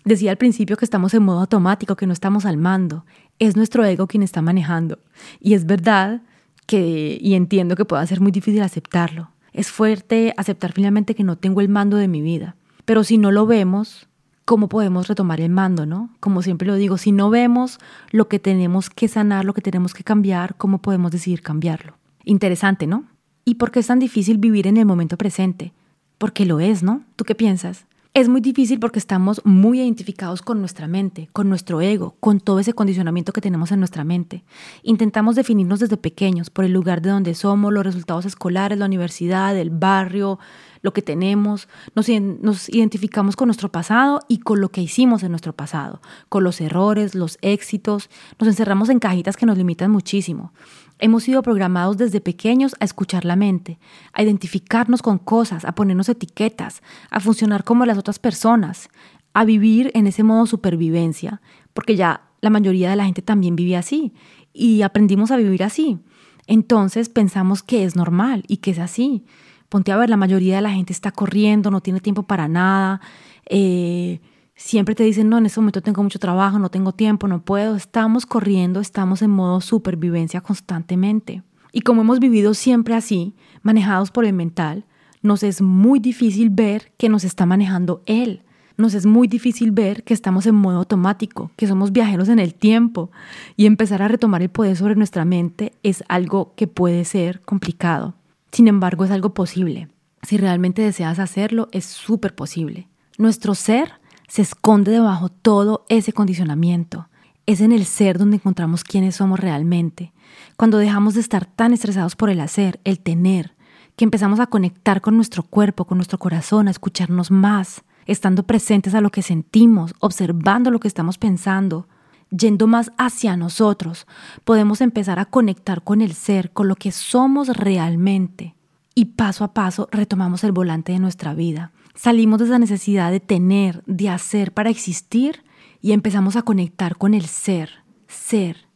Decía 0.04 0.30
al 0.30 0.36
principio 0.36 0.76
que 0.76 0.84
estamos 0.84 1.12
en 1.14 1.24
modo 1.24 1.40
automático, 1.40 1.96
que 1.96 2.06
no 2.06 2.12
estamos 2.12 2.44
al 2.44 2.56
mando. 2.56 3.04
Es 3.40 3.56
nuestro 3.56 3.84
ego 3.84 4.06
quien 4.06 4.22
está 4.22 4.42
manejando. 4.42 5.00
Y 5.40 5.54
es 5.54 5.66
verdad 5.66 6.22
que, 6.66 7.18
y 7.20 7.34
entiendo 7.34 7.74
que 7.74 7.84
pueda 7.84 8.06
ser 8.06 8.20
muy 8.20 8.30
difícil 8.30 8.62
aceptarlo. 8.62 9.30
Es 9.52 9.72
fuerte 9.72 10.34
aceptar 10.36 10.72
finalmente 10.72 11.16
que 11.16 11.24
no 11.24 11.36
tengo 11.36 11.60
el 11.60 11.68
mando 11.68 11.96
de 11.96 12.06
mi 12.06 12.22
vida. 12.22 12.54
Pero 12.84 13.02
si 13.02 13.18
no 13.18 13.32
lo 13.32 13.46
vemos, 13.46 14.06
¿cómo 14.44 14.68
podemos 14.68 15.08
retomar 15.08 15.40
el 15.40 15.50
mando, 15.50 15.86
no? 15.86 16.10
Como 16.20 16.42
siempre 16.42 16.66
lo 16.66 16.74
digo, 16.74 16.98
si 16.98 17.12
no 17.12 17.30
vemos 17.30 17.78
lo 18.10 18.28
que 18.28 18.38
tenemos 18.38 18.90
que 18.90 19.08
sanar, 19.08 19.44
lo 19.44 19.54
que 19.54 19.62
tenemos 19.62 19.94
que 19.94 20.04
cambiar, 20.04 20.56
¿cómo 20.56 20.78
podemos 20.78 21.10
decidir 21.10 21.42
cambiarlo? 21.42 21.94
Interesante, 22.24 22.86
¿no? 22.86 23.04
¿Y 23.44 23.56
por 23.56 23.70
qué 23.70 23.80
es 23.80 23.86
tan 23.86 23.98
difícil 23.98 24.38
vivir 24.38 24.66
en 24.66 24.76
el 24.76 24.86
momento 24.86 25.16
presente? 25.16 25.72
Porque 26.18 26.46
lo 26.46 26.60
es, 26.60 26.82
¿no? 26.82 27.02
¿Tú 27.16 27.24
qué 27.24 27.34
piensas? 27.34 27.86
Es 28.14 28.28
muy 28.28 28.40
difícil 28.40 28.78
porque 28.78 29.00
estamos 29.00 29.40
muy 29.44 29.80
identificados 29.80 30.40
con 30.40 30.60
nuestra 30.60 30.86
mente, 30.86 31.28
con 31.32 31.48
nuestro 31.48 31.80
ego, 31.80 32.14
con 32.20 32.38
todo 32.38 32.60
ese 32.60 32.72
condicionamiento 32.72 33.32
que 33.32 33.40
tenemos 33.40 33.72
en 33.72 33.80
nuestra 33.80 34.04
mente. 34.04 34.44
Intentamos 34.84 35.34
definirnos 35.34 35.80
desde 35.80 35.96
pequeños 35.96 36.48
por 36.48 36.64
el 36.64 36.72
lugar 36.72 37.02
de 37.02 37.10
donde 37.10 37.34
somos, 37.34 37.72
los 37.72 37.84
resultados 37.84 38.24
escolares, 38.24 38.78
la 38.78 38.86
universidad, 38.86 39.56
el 39.56 39.70
barrio, 39.70 40.38
lo 40.84 40.92
que 40.92 41.00
tenemos. 41.00 41.66
Nos, 41.94 42.08
nos 42.10 42.68
identificamos 42.68 43.36
con 43.36 43.48
nuestro 43.48 43.72
pasado 43.72 44.20
y 44.28 44.38
con 44.38 44.60
lo 44.60 44.68
que 44.68 44.82
hicimos 44.82 45.22
en 45.22 45.30
nuestro 45.30 45.54
pasado, 45.54 46.02
con 46.28 46.44
los 46.44 46.60
errores, 46.60 47.14
los 47.14 47.38
éxitos. 47.40 48.10
Nos 48.38 48.48
encerramos 48.48 48.90
en 48.90 48.98
cajitas 48.98 49.38
que 49.38 49.46
nos 49.46 49.56
limitan 49.56 49.90
muchísimo. 49.90 50.52
Hemos 50.98 51.22
sido 51.22 51.42
programados 51.42 51.96
desde 51.96 52.20
pequeños 52.20 52.76
a 52.80 52.84
escuchar 52.84 53.24
la 53.24 53.34
mente, 53.34 53.78
a 54.12 54.22
identificarnos 54.22 55.00
con 55.00 55.16
cosas, 55.16 55.64
a 55.64 55.74
ponernos 55.74 56.10
etiquetas, 56.10 56.82
a 57.10 57.18
funcionar 57.18 57.64
como 57.64 57.86
las 57.86 57.96
otras 57.96 58.18
personas, 58.18 58.90
a 59.32 59.46
vivir 59.46 59.90
en 59.94 60.06
ese 60.06 60.22
modo 60.22 60.44
supervivencia, 60.44 61.40
porque 61.72 61.96
ya 61.96 62.28
la 62.42 62.50
mayoría 62.50 62.90
de 62.90 62.96
la 62.96 63.06
gente 63.06 63.22
también 63.22 63.56
vive 63.56 63.78
así 63.78 64.12
y 64.52 64.82
aprendimos 64.82 65.30
a 65.30 65.38
vivir 65.38 65.64
así. 65.64 65.98
Entonces 66.46 67.08
pensamos 67.08 67.62
que 67.62 67.84
es 67.84 67.96
normal 67.96 68.44
y 68.48 68.58
que 68.58 68.72
es 68.72 68.78
así. 68.78 69.24
Ponte 69.68 69.92
a 69.92 69.96
ver, 69.96 70.10
la 70.10 70.16
mayoría 70.16 70.56
de 70.56 70.62
la 70.62 70.70
gente 70.70 70.92
está 70.92 71.10
corriendo, 71.10 71.70
no 71.70 71.80
tiene 71.80 72.00
tiempo 72.00 72.22
para 72.22 72.48
nada. 72.48 73.00
Eh, 73.46 74.20
siempre 74.54 74.94
te 74.94 75.02
dicen, 75.02 75.28
no, 75.28 75.38
en 75.38 75.46
este 75.46 75.60
momento 75.60 75.82
tengo 75.82 76.02
mucho 76.02 76.18
trabajo, 76.18 76.58
no 76.58 76.70
tengo 76.70 76.92
tiempo, 76.92 77.28
no 77.28 77.42
puedo. 77.42 77.76
Estamos 77.76 78.26
corriendo, 78.26 78.80
estamos 78.80 79.22
en 79.22 79.30
modo 79.30 79.60
supervivencia 79.60 80.40
constantemente. 80.40 81.42
Y 81.72 81.80
como 81.80 82.02
hemos 82.02 82.20
vivido 82.20 82.54
siempre 82.54 82.94
así, 82.94 83.34
manejados 83.62 84.10
por 84.10 84.24
el 84.24 84.32
mental, 84.32 84.84
nos 85.22 85.42
es 85.42 85.60
muy 85.60 85.98
difícil 85.98 86.50
ver 86.50 86.92
que 86.96 87.08
nos 87.08 87.24
está 87.24 87.46
manejando 87.46 88.02
él. 88.06 88.42
Nos 88.76 88.94
es 88.94 89.06
muy 89.06 89.28
difícil 89.28 89.70
ver 89.70 90.04
que 90.04 90.14
estamos 90.14 90.46
en 90.46 90.54
modo 90.54 90.78
automático, 90.78 91.50
que 91.56 91.66
somos 91.66 91.92
viajeros 91.92 92.28
en 92.28 92.38
el 92.38 92.54
tiempo. 92.54 93.10
Y 93.56 93.66
empezar 93.66 94.02
a 94.02 94.08
retomar 94.08 94.42
el 94.42 94.50
poder 94.50 94.76
sobre 94.76 94.96
nuestra 94.96 95.24
mente 95.24 95.72
es 95.82 96.04
algo 96.08 96.52
que 96.56 96.66
puede 96.66 97.04
ser 97.04 97.40
complicado. 97.40 98.14
Sin 98.54 98.68
embargo, 98.68 99.04
es 99.04 99.10
algo 99.10 99.34
posible. 99.34 99.88
Si 100.22 100.36
realmente 100.36 100.80
deseas 100.80 101.18
hacerlo, 101.18 101.68
es 101.72 101.84
súper 101.86 102.36
posible. 102.36 102.88
Nuestro 103.18 103.56
ser 103.56 103.94
se 104.28 104.42
esconde 104.42 104.92
debajo 104.92 105.28
todo 105.28 105.84
ese 105.88 106.12
condicionamiento. 106.12 107.08
Es 107.46 107.60
en 107.60 107.72
el 107.72 107.84
ser 107.84 108.16
donde 108.16 108.36
encontramos 108.36 108.84
quiénes 108.84 109.16
somos 109.16 109.40
realmente. 109.40 110.12
Cuando 110.56 110.78
dejamos 110.78 111.14
de 111.14 111.20
estar 111.20 111.46
tan 111.46 111.72
estresados 111.72 112.14
por 112.14 112.30
el 112.30 112.38
hacer, 112.38 112.78
el 112.84 113.00
tener, 113.00 113.56
que 113.96 114.04
empezamos 114.04 114.38
a 114.38 114.46
conectar 114.46 115.00
con 115.00 115.16
nuestro 115.16 115.42
cuerpo, 115.42 115.84
con 115.84 115.98
nuestro 115.98 116.20
corazón, 116.20 116.68
a 116.68 116.70
escucharnos 116.70 117.32
más, 117.32 117.82
estando 118.06 118.44
presentes 118.44 118.94
a 118.94 119.00
lo 119.00 119.10
que 119.10 119.22
sentimos, 119.22 119.94
observando 119.98 120.70
lo 120.70 120.78
que 120.78 120.88
estamos 120.88 121.18
pensando, 121.18 121.88
yendo 122.36 122.66
más 122.66 122.92
hacia 122.98 123.36
nosotros, 123.36 124.06
podemos 124.44 124.80
empezar 124.80 125.18
a 125.18 125.26
conectar 125.26 125.82
con 125.82 126.00
el 126.00 126.14
ser, 126.14 126.52
con 126.52 126.68
lo 126.68 126.76
que 126.76 126.92
somos 126.92 127.48
realmente. 127.48 128.54
Y 128.94 129.06
paso 129.06 129.44
a 129.44 129.54
paso 129.54 129.88
retomamos 129.90 130.44
el 130.44 130.52
volante 130.52 130.92
de 130.92 130.98
nuestra 130.98 131.34
vida. 131.34 131.72
Salimos 131.94 132.40
de 132.40 132.46
esa 132.46 132.58
necesidad 132.58 133.10
de 133.10 133.20
tener, 133.20 133.82
de 133.86 134.08
hacer 134.08 134.52
para 134.52 134.70
existir 134.70 135.44
y 135.80 135.92
empezamos 135.92 136.36
a 136.36 136.42
conectar 136.42 136.96
con 136.96 137.14
el 137.14 137.26
ser, 137.26 137.70
ser, 138.08 138.68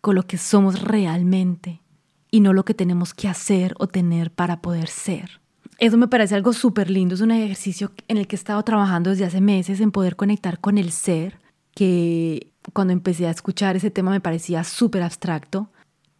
con 0.00 0.14
lo 0.14 0.24
que 0.24 0.38
somos 0.38 0.82
realmente 0.82 1.82
y 2.30 2.40
no 2.40 2.52
lo 2.52 2.64
que 2.64 2.74
tenemos 2.74 3.14
que 3.14 3.28
hacer 3.28 3.74
o 3.78 3.86
tener 3.86 4.32
para 4.32 4.60
poder 4.62 4.88
ser. 4.88 5.40
Eso 5.78 5.96
me 5.96 6.08
parece 6.08 6.34
algo 6.34 6.52
súper 6.52 6.90
lindo, 6.90 7.14
es 7.14 7.20
un 7.20 7.30
ejercicio 7.30 7.92
en 8.08 8.16
el 8.16 8.26
que 8.26 8.36
he 8.36 8.38
estado 8.38 8.62
trabajando 8.62 9.10
desde 9.10 9.26
hace 9.26 9.40
meses 9.40 9.80
en 9.80 9.92
poder 9.92 10.16
conectar 10.16 10.58
con 10.58 10.78
el 10.78 10.90
ser, 10.90 11.38
que 11.74 12.52
cuando 12.72 12.92
empecé 12.92 13.26
a 13.26 13.30
escuchar 13.30 13.76
ese 13.76 13.90
tema 13.90 14.10
me 14.10 14.20
parecía 14.20 14.64
súper 14.64 15.02
abstracto, 15.02 15.68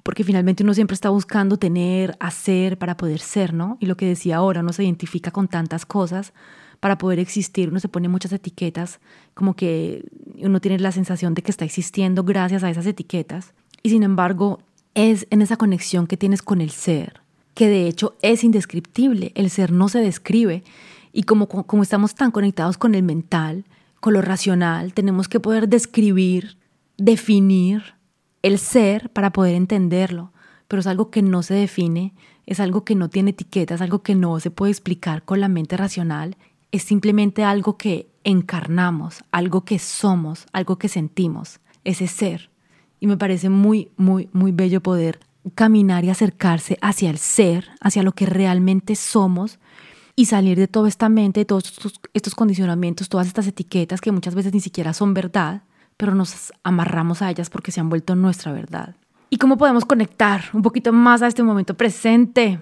porque 0.02 0.24
finalmente 0.24 0.62
uno 0.62 0.74
siempre 0.74 0.94
está 0.94 1.10
buscando 1.10 1.56
tener, 1.56 2.16
hacer 2.20 2.78
para 2.78 2.96
poder 2.96 3.18
ser, 3.18 3.52
¿no? 3.52 3.76
Y 3.80 3.86
lo 3.86 3.96
que 3.96 4.06
decía 4.06 4.36
ahora, 4.36 4.60
uno 4.60 4.72
se 4.72 4.84
identifica 4.84 5.32
con 5.32 5.48
tantas 5.48 5.84
cosas 5.84 6.32
para 6.78 6.98
poder 6.98 7.18
existir, 7.18 7.70
uno 7.70 7.80
se 7.80 7.88
pone 7.88 8.08
muchas 8.08 8.32
etiquetas, 8.32 9.00
como 9.34 9.54
que 9.54 10.04
uno 10.40 10.60
tiene 10.60 10.78
la 10.78 10.92
sensación 10.92 11.34
de 11.34 11.42
que 11.42 11.50
está 11.50 11.64
existiendo 11.64 12.22
gracias 12.22 12.62
a 12.62 12.70
esas 12.70 12.86
etiquetas. 12.86 13.52
Y 13.82 13.90
sin 13.90 14.02
embargo, 14.02 14.60
es 14.94 15.26
en 15.30 15.42
esa 15.42 15.56
conexión 15.56 16.06
que 16.06 16.16
tienes 16.16 16.42
con 16.42 16.60
el 16.60 16.70
ser, 16.70 17.20
que 17.54 17.68
de 17.68 17.88
hecho 17.88 18.14
es 18.22 18.44
indescriptible, 18.44 19.32
el 19.34 19.50
ser 19.50 19.72
no 19.72 19.88
se 19.88 19.98
describe. 19.98 20.62
Y 21.12 21.24
como, 21.24 21.48
como 21.48 21.82
estamos 21.82 22.14
tan 22.14 22.30
conectados 22.30 22.78
con 22.78 22.94
el 22.94 23.02
mental, 23.02 23.64
con 24.00 24.14
lo 24.14 24.22
racional, 24.22 24.92
tenemos 24.94 25.28
que 25.28 25.40
poder 25.40 25.68
describir, 25.68 26.58
definir 26.96 27.94
el 28.42 28.58
ser 28.58 29.10
para 29.10 29.32
poder 29.32 29.54
entenderlo, 29.54 30.32
pero 30.68 30.80
es 30.80 30.86
algo 30.86 31.10
que 31.10 31.22
no 31.22 31.42
se 31.42 31.54
define, 31.54 32.14
es 32.46 32.60
algo 32.60 32.84
que 32.84 32.94
no 32.94 33.10
tiene 33.10 33.30
etiqueta, 33.30 33.74
es 33.74 33.80
algo 33.80 34.02
que 34.02 34.14
no 34.14 34.38
se 34.40 34.50
puede 34.50 34.72
explicar 34.72 35.24
con 35.24 35.40
la 35.40 35.48
mente 35.48 35.76
racional, 35.76 36.36
es 36.72 36.82
simplemente 36.82 37.44
algo 37.44 37.76
que 37.76 38.08
encarnamos, 38.24 39.24
algo 39.30 39.64
que 39.64 39.78
somos, 39.78 40.46
algo 40.52 40.78
que 40.78 40.88
sentimos, 40.88 41.60
ese 41.84 42.06
ser. 42.06 42.50
Y 43.00 43.06
me 43.06 43.16
parece 43.16 43.48
muy, 43.50 43.90
muy, 43.96 44.28
muy 44.32 44.52
bello 44.52 44.80
poder 44.80 45.20
caminar 45.54 46.04
y 46.04 46.10
acercarse 46.10 46.78
hacia 46.80 47.10
el 47.10 47.18
ser, 47.18 47.68
hacia 47.80 48.02
lo 48.02 48.12
que 48.12 48.26
realmente 48.26 48.96
somos 48.96 49.58
y 50.16 50.24
salir 50.26 50.58
de 50.58 50.66
toda 50.66 50.88
esta 50.88 51.08
mente, 51.08 51.40
de 51.40 51.44
todos 51.44 51.66
estos, 51.66 52.00
estos 52.14 52.34
condicionamientos, 52.34 53.08
todas 53.08 53.26
estas 53.26 53.46
etiquetas 53.46 54.00
que 54.00 54.10
muchas 54.10 54.34
veces 54.34 54.52
ni 54.52 54.60
siquiera 54.60 54.92
son 54.92 55.14
verdad 55.14 55.62
pero 55.96 56.14
nos 56.14 56.52
amarramos 56.62 57.22
a 57.22 57.30
ellas 57.30 57.50
porque 57.50 57.72
se 57.72 57.80
han 57.80 57.88
vuelto 57.88 58.14
nuestra 58.14 58.52
verdad. 58.52 58.96
¿Y 59.30 59.38
cómo 59.38 59.56
podemos 59.56 59.84
conectar 59.84 60.44
un 60.52 60.62
poquito 60.62 60.92
más 60.92 61.22
a 61.22 61.26
este 61.26 61.42
momento 61.42 61.74
presente? 61.74 62.60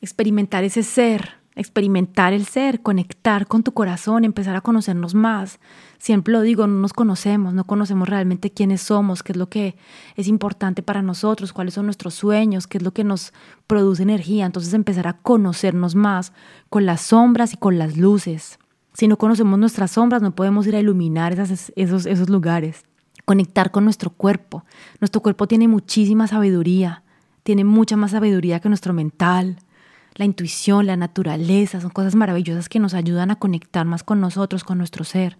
Experimentar 0.00 0.64
ese 0.64 0.82
ser, 0.82 1.36
experimentar 1.54 2.32
el 2.32 2.46
ser, 2.46 2.80
conectar 2.80 3.46
con 3.46 3.62
tu 3.62 3.72
corazón, 3.72 4.24
empezar 4.24 4.56
a 4.56 4.62
conocernos 4.62 5.14
más. 5.14 5.60
Siempre 5.98 6.32
lo 6.32 6.40
digo, 6.40 6.66
no 6.66 6.78
nos 6.80 6.92
conocemos, 6.92 7.52
no 7.52 7.64
conocemos 7.64 8.08
realmente 8.08 8.50
quiénes 8.50 8.80
somos, 8.80 9.22
qué 9.22 9.32
es 9.32 9.38
lo 9.38 9.48
que 9.48 9.76
es 10.16 10.28
importante 10.28 10.82
para 10.82 11.02
nosotros, 11.02 11.52
cuáles 11.52 11.74
son 11.74 11.86
nuestros 11.86 12.14
sueños, 12.14 12.66
qué 12.66 12.78
es 12.78 12.84
lo 12.84 12.92
que 12.92 13.04
nos 13.04 13.32
produce 13.66 14.02
energía. 14.02 14.46
Entonces 14.46 14.72
empezar 14.72 15.06
a 15.06 15.18
conocernos 15.18 15.94
más 15.94 16.32
con 16.70 16.86
las 16.86 17.02
sombras 17.02 17.52
y 17.52 17.56
con 17.56 17.78
las 17.78 17.96
luces. 17.96 18.58
Si 18.94 19.08
no 19.08 19.16
conocemos 19.18 19.58
nuestras 19.58 19.92
sombras, 19.92 20.22
no 20.22 20.34
podemos 20.34 20.66
ir 20.66 20.76
a 20.76 20.80
iluminar 20.80 21.38
esos, 21.38 22.06
esos 22.06 22.28
lugares. 22.28 22.84
Conectar 23.24 23.70
con 23.70 23.84
nuestro 23.84 24.10
cuerpo. 24.10 24.64
Nuestro 25.00 25.20
cuerpo 25.22 25.46
tiene 25.46 25.68
muchísima 25.68 26.26
sabiduría, 26.26 27.02
tiene 27.42 27.64
mucha 27.64 27.96
más 27.96 28.10
sabiduría 28.10 28.60
que 28.60 28.68
nuestro 28.68 28.92
mental 28.92 29.58
la 30.14 30.24
intuición, 30.24 30.86
la 30.86 30.96
naturaleza, 30.96 31.80
son 31.80 31.90
cosas 31.90 32.14
maravillosas 32.14 32.68
que 32.68 32.78
nos 32.78 32.94
ayudan 32.94 33.30
a 33.30 33.36
conectar 33.36 33.86
más 33.86 34.02
con 34.02 34.20
nosotros, 34.20 34.64
con 34.64 34.78
nuestro 34.78 35.04
ser, 35.04 35.38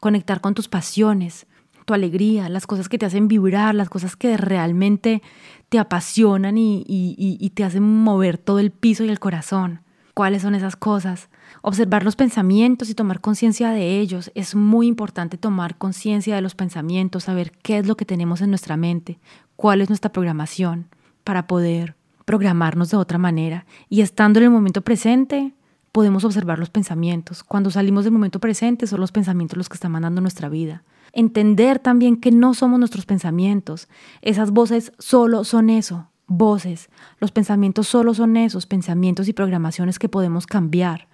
conectar 0.00 0.40
con 0.40 0.54
tus 0.54 0.68
pasiones, 0.68 1.46
tu 1.84 1.94
alegría, 1.94 2.48
las 2.48 2.66
cosas 2.66 2.88
que 2.88 2.98
te 2.98 3.06
hacen 3.06 3.28
vibrar, 3.28 3.74
las 3.74 3.90
cosas 3.90 4.16
que 4.16 4.36
realmente 4.36 5.22
te 5.68 5.78
apasionan 5.78 6.56
y, 6.56 7.52
te 7.54 7.64
hacen 7.64 7.82
mover 7.82 8.38
todo 8.38 8.58
el 8.58 8.70
piso 8.70 9.04
y 9.04 9.10
el 9.10 9.20
corazón. 9.20 9.80
¿Cuáles 10.14 10.42
son 10.42 10.54
esas 10.54 10.76
cosas? 10.76 11.28
Observar 11.60 12.04
los 12.04 12.14
pensamientos 12.14 12.88
y 12.88 12.94
tomar 12.94 13.20
conciencia 13.20 13.70
de 13.70 13.98
ellos. 13.98 14.30
Es 14.36 14.54
muy 14.54 14.86
importante 14.86 15.38
tomar 15.38 15.76
conciencia 15.76 16.36
de 16.36 16.40
los 16.40 16.54
pensamientos, 16.54 17.24
saber 17.24 17.50
qué 17.62 17.78
es 17.78 17.86
lo 17.86 17.96
que 17.96 18.04
tenemos 18.04 18.40
en 18.40 18.50
nuestra 18.50 18.76
mente, 18.76 19.18
cuál 19.56 19.80
es 19.80 19.88
nuestra 19.88 20.12
programación 20.12 20.86
para 21.24 21.48
poder 21.48 21.96
programarnos 22.24 22.90
de 22.90 22.96
otra 22.96 23.18
manera 23.18 23.66
y 23.88 24.00
estando 24.00 24.38
en 24.38 24.44
el 24.44 24.50
momento 24.50 24.82
presente 24.82 25.54
podemos 25.92 26.24
observar 26.24 26.58
los 26.58 26.70
pensamientos. 26.70 27.44
Cuando 27.44 27.70
salimos 27.70 28.04
del 28.04 28.12
momento 28.12 28.40
presente 28.40 28.86
son 28.86 29.00
los 29.00 29.12
pensamientos 29.12 29.56
los 29.56 29.68
que 29.68 29.74
están 29.74 29.92
mandando 29.92 30.20
nuestra 30.20 30.48
vida. 30.48 30.82
Entender 31.12 31.78
también 31.78 32.16
que 32.16 32.32
no 32.32 32.54
somos 32.54 32.80
nuestros 32.80 33.06
pensamientos. 33.06 33.88
Esas 34.20 34.50
voces 34.50 34.92
solo 34.98 35.44
son 35.44 35.70
eso, 35.70 36.08
voces. 36.26 36.90
Los 37.20 37.30
pensamientos 37.30 37.86
solo 37.86 38.14
son 38.14 38.36
esos 38.36 38.66
pensamientos 38.66 39.28
y 39.28 39.32
programaciones 39.32 40.00
que 40.00 40.08
podemos 40.08 40.46
cambiar, 40.46 41.06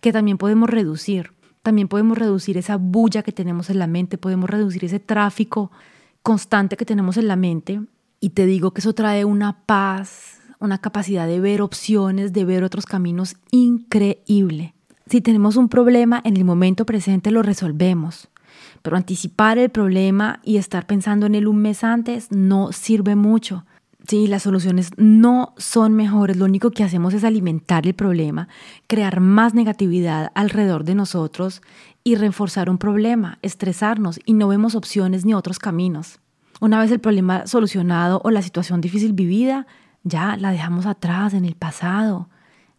que 0.00 0.12
también 0.12 0.38
podemos 0.38 0.68
reducir. 0.68 1.32
También 1.62 1.86
podemos 1.86 2.18
reducir 2.18 2.58
esa 2.58 2.76
bulla 2.76 3.22
que 3.22 3.32
tenemos 3.32 3.70
en 3.70 3.78
la 3.78 3.86
mente, 3.86 4.18
podemos 4.18 4.50
reducir 4.50 4.84
ese 4.84 4.98
tráfico 4.98 5.70
constante 6.22 6.76
que 6.76 6.84
tenemos 6.84 7.16
en 7.16 7.28
la 7.28 7.36
mente. 7.36 7.80
Y 8.18 8.30
te 8.30 8.46
digo 8.46 8.72
que 8.72 8.80
eso 8.80 8.94
trae 8.94 9.24
una 9.24 9.64
paz, 9.64 10.33
una 10.64 10.78
capacidad 10.78 11.26
de 11.26 11.40
ver 11.40 11.62
opciones, 11.62 12.32
de 12.32 12.44
ver 12.44 12.64
otros 12.64 12.86
caminos 12.86 13.36
increíble. 13.50 14.74
Si 15.06 15.20
tenemos 15.20 15.56
un 15.56 15.68
problema 15.68 16.20
en 16.24 16.36
el 16.36 16.44
momento 16.44 16.86
presente 16.86 17.30
lo 17.30 17.42
resolvemos, 17.42 18.28
pero 18.82 18.96
anticipar 18.96 19.58
el 19.58 19.70
problema 19.70 20.40
y 20.42 20.56
estar 20.56 20.86
pensando 20.86 21.26
en 21.26 21.34
él 21.34 21.46
un 21.46 21.58
mes 21.58 21.84
antes 21.84 22.30
no 22.30 22.72
sirve 22.72 23.14
mucho. 23.14 23.64
Sí, 24.06 24.26
las 24.26 24.42
soluciones 24.42 24.90
no 24.98 25.54
son 25.56 25.94
mejores, 25.94 26.36
lo 26.36 26.44
único 26.44 26.70
que 26.70 26.84
hacemos 26.84 27.14
es 27.14 27.24
alimentar 27.24 27.86
el 27.86 27.94
problema, 27.94 28.48
crear 28.86 29.20
más 29.20 29.54
negatividad 29.54 30.30
alrededor 30.34 30.84
de 30.84 30.94
nosotros 30.94 31.62
y 32.02 32.16
reforzar 32.16 32.68
un 32.68 32.76
problema, 32.76 33.38
estresarnos 33.40 34.20
y 34.26 34.34
no 34.34 34.48
vemos 34.48 34.74
opciones 34.74 35.24
ni 35.24 35.32
otros 35.32 35.58
caminos. 35.58 36.18
Una 36.60 36.78
vez 36.78 36.90
el 36.90 37.00
problema 37.00 37.46
solucionado 37.46 38.20
o 38.24 38.30
la 38.30 38.42
situación 38.42 38.82
difícil 38.82 39.14
vivida, 39.14 39.66
ya 40.04 40.36
la 40.36 40.52
dejamos 40.52 40.86
atrás 40.86 41.34
en 41.34 41.44
el 41.44 41.56
pasado, 41.56 42.28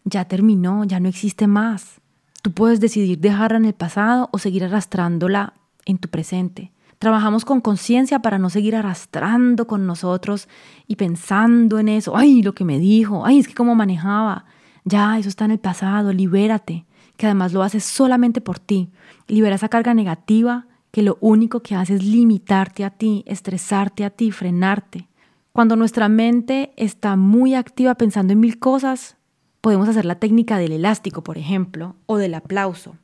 ya 0.04 0.24
terminó, 0.24 0.84
ya 0.84 1.00
no 1.00 1.08
existe 1.08 1.46
más. 1.46 2.00
Tú 2.42 2.52
puedes 2.52 2.80
decidir 2.80 3.18
dejarla 3.18 3.58
en 3.58 3.64
el 3.64 3.74
pasado 3.74 4.28
o 4.32 4.38
seguir 4.38 4.64
arrastrándola 4.64 5.54
en 5.84 5.98
tu 5.98 6.08
presente. 6.08 6.72
Trabajamos 6.98 7.44
con 7.44 7.60
conciencia 7.60 8.20
para 8.20 8.38
no 8.38 8.48
seguir 8.48 8.74
arrastrando 8.74 9.66
con 9.66 9.86
nosotros 9.86 10.48
y 10.86 10.96
pensando 10.96 11.78
en 11.78 11.88
eso. 11.88 12.16
Ay, 12.16 12.42
lo 12.42 12.54
que 12.54 12.64
me 12.64 12.78
dijo. 12.78 13.26
Ay, 13.26 13.40
es 13.40 13.48
que 13.48 13.54
cómo 13.54 13.74
manejaba. 13.74 14.46
Ya, 14.84 15.18
eso 15.18 15.28
está 15.28 15.44
en 15.44 15.50
el 15.50 15.58
pasado. 15.58 16.12
Libérate. 16.12 16.86
Que 17.16 17.26
además 17.26 17.52
lo 17.52 17.62
haces 17.62 17.84
solamente 17.84 18.40
por 18.40 18.58
ti. 18.58 18.90
Libera 19.26 19.56
esa 19.56 19.68
carga 19.68 19.92
negativa 19.92 20.66
que 20.90 21.02
lo 21.02 21.18
único 21.20 21.60
que 21.60 21.74
hace 21.74 21.96
es 21.96 22.02
limitarte 22.02 22.84
a 22.84 22.90
ti, 22.90 23.22
estresarte 23.26 24.04
a 24.04 24.10
ti, 24.10 24.30
frenarte. 24.30 25.08
Cuando 25.56 25.74
nuestra 25.74 26.10
mente 26.10 26.74
está 26.76 27.16
muy 27.16 27.54
activa 27.54 27.94
pensando 27.94 28.34
en 28.34 28.40
mil 28.40 28.58
cosas, 28.58 29.16
podemos 29.62 29.88
hacer 29.88 30.04
la 30.04 30.16
técnica 30.16 30.58
del 30.58 30.70
elástico, 30.70 31.24
por 31.24 31.38
ejemplo, 31.38 31.96
o 32.04 32.18
del 32.18 32.34
aplauso. 32.34 32.98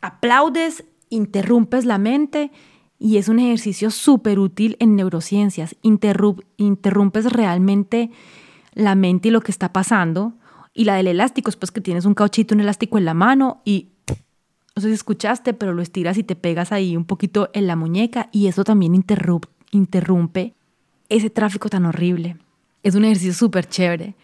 Aplaudes, 0.00 0.84
interrumpes 1.08 1.84
la 1.84 1.98
mente 1.98 2.50
y 2.98 3.18
es 3.18 3.28
un 3.28 3.38
ejercicio 3.38 3.92
súper 3.92 4.40
útil 4.40 4.76
en 4.80 4.96
neurociencias. 4.96 5.76
interrumpes 5.82 7.32
realmente 7.32 8.10
la 8.74 8.96
mente 8.96 9.28
y 9.28 9.30
lo 9.30 9.42
que 9.42 9.52
está 9.52 9.72
pasando. 9.72 10.32
Y 10.74 10.86
la 10.86 10.96
del 10.96 11.06
elástico 11.06 11.50
es 11.50 11.56
pues 11.56 11.70
que 11.70 11.80
tienes 11.80 12.04
un 12.04 12.14
cauchito, 12.14 12.52
un 12.52 12.62
elástico 12.62 12.98
en 12.98 13.04
la 13.04 13.14
mano 13.14 13.62
y 13.64 13.92
no 14.74 14.82
sé 14.82 14.88
si 14.88 14.94
escuchaste, 14.94 15.54
pero 15.54 15.72
lo 15.72 15.82
estiras 15.82 16.18
y 16.18 16.24
te 16.24 16.34
pegas 16.34 16.72
ahí 16.72 16.96
un 16.96 17.04
poquito 17.04 17.48
en 17.52 17.68
la 17.68 17.76
muñeca 17.76 18.28
y 18.32 18.48
eso 18.48 18.64
también 18.64 18.96
interrumpe 19.70 20.55
ese 21.08 21.30
tráfico 21.30 21.68
tan 21.68 21.84
horrible. 21.84 22.36
Es 22.86 22.94
un 22.94 23.04
ejercicio 23.04 23.34
súper 23.34 23.66
chévere. 23.68 24.14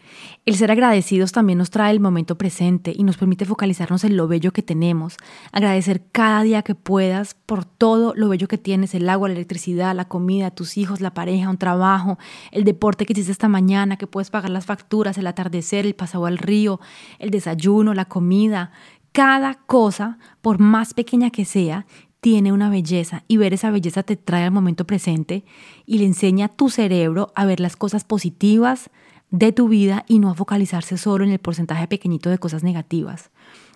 El 0.45 0.55
ser 0.55 0.71
agradecidos 0.71 1.33
también 1.33 1.57
nos 1.57 1.69
trae 1.69 1.91
el 1.91 1.99
momento 1.99 2.37
presente 2.37 2.93
y 2.95 3.03
nos 3.03 3.17
permite 3.17 3.43
focalizarnos 3.43 4.05
en 4.05 4.15
lo 4.15 4.29
bello 4.29 4.53
que 4.53 4.61
tenemos. 4.61 5.17
Agradecer 5.51 6.01
cada 6.13 6.43
día 6.43 6.61
que 6.61 6.73
puedas 6.73 7.33
por 7.45 7.65
todo 7.65 8.13
lo 8.15 8.29
bello 8.29 8.47
que 8.47 8.57
tienes, 8.57 8.95
el 8.95 9.09
agua, 9.09 9.27
la 9.27 9.35
electricidad, 9.35 9.93
la 9.93 10.07
comida, 10.07 10.49
tus 10.49 10.77
hijos, 10.77 11.01
la 11.01 11.13
pareja, 11.13 11.49
un 11.49 11.57
trabajo, 11.57 12.17
el 12.53 12.63
deporte 12.63 13.05
que 13.05 13.11
hiciste 13.11 13.33
esta 13.33 13.49
mañana, 13.49 13.97
que 13.97 14.07
puedes 14.07 14.29
pagar 14.29 14.49
las 14.49 14.65
facturas, 14.65 15.17
el 15.17 15.27
atardecer, 15.27 15.85
el 15.85 15.95
pasado 15.95 16.25
al 16.25 16.37
río, 16.37 16.79
el 17.19 17.31
desayuno, 17.31 17.93
la 17.93 18.05
comida. 18.05 18.71
Cada 19.11 19.55
cosa, 19.55 20.19
por 20.41 20.59
más 20.59 20.93
pequeña 20.93 21.31
que 21.31 21.43
sea, 21.43 21.85
tiene 22.23 22.53
una 22.53 22.69
belleza 22.69 23.25
y 23.27 23.35
ver 23.35 23.53
esa 23.53 23.69
belleza 23.69 24.01
te 24.01 24.15
trae 24.15 24.45
al 24.45 24.51
momento 24.51 24.87
presente 24.87 25.43
y 25.85 25.97
le 25.97 26.05
enseña 26.05 26.45
a 26.45 26.47
tu 26.47 26.69
cerebro 26.69 27.33
a 27.35 27.45
ver 27.45 27.59
las 27.59 27.75
cosas 27.75 28.05
positivas 28.05 28.89
de 29.29 29.51
tu 29.51 29.67
vida 29.67 30.05
y 30.07 30.19
no 30.19 30.29
a 30.29 30.33
focalizarse 30.33 30.97
solo 30.97 31.25
en 31.25 31.31
el 31.31 31.39
porcentaje 31.39 31.85
pequeñito 31.85 32.29
de 32.29 32.37
cosas 32.37 32.63
negativas. 32.63 33.29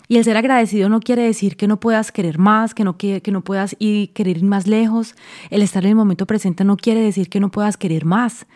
Y 0.08 0.16
el 0.16 0.24
ser 0.24 0.38
agradecido 0.38 0.88
no 0.88 1.00
quiere 1.00 1.24
decir 1.24 1.58
que 1.58 1.68
no 1.68 1.78
puedas 1.78 2.10
querer 2.10 2.38
más, 2.38 2.72
que 2.72 2.84
no, 2.84 2.96
que, 2.96 3.20
no 3.30 3.44
puedas 3.44 3.76
ir, 3.78 4.14
querer 4.14 4.38
ir 4.38 4.44
más 4.44 4.66
lejos. 4.66 5.14
El 5.50 5.60
estar 5.60 5.84
en 5.84 5.90
el 5.90 5.96
momento 5.96 6.24
presente 6.24 6.64
no 6.64 6.78
quiere 6.78 7.02
decir 7.02 7.28
que 7.28 7.40
no 7.40 7.50
puedas 7.50 7.76
querer 7.76 8.06
más. 8.06 8.46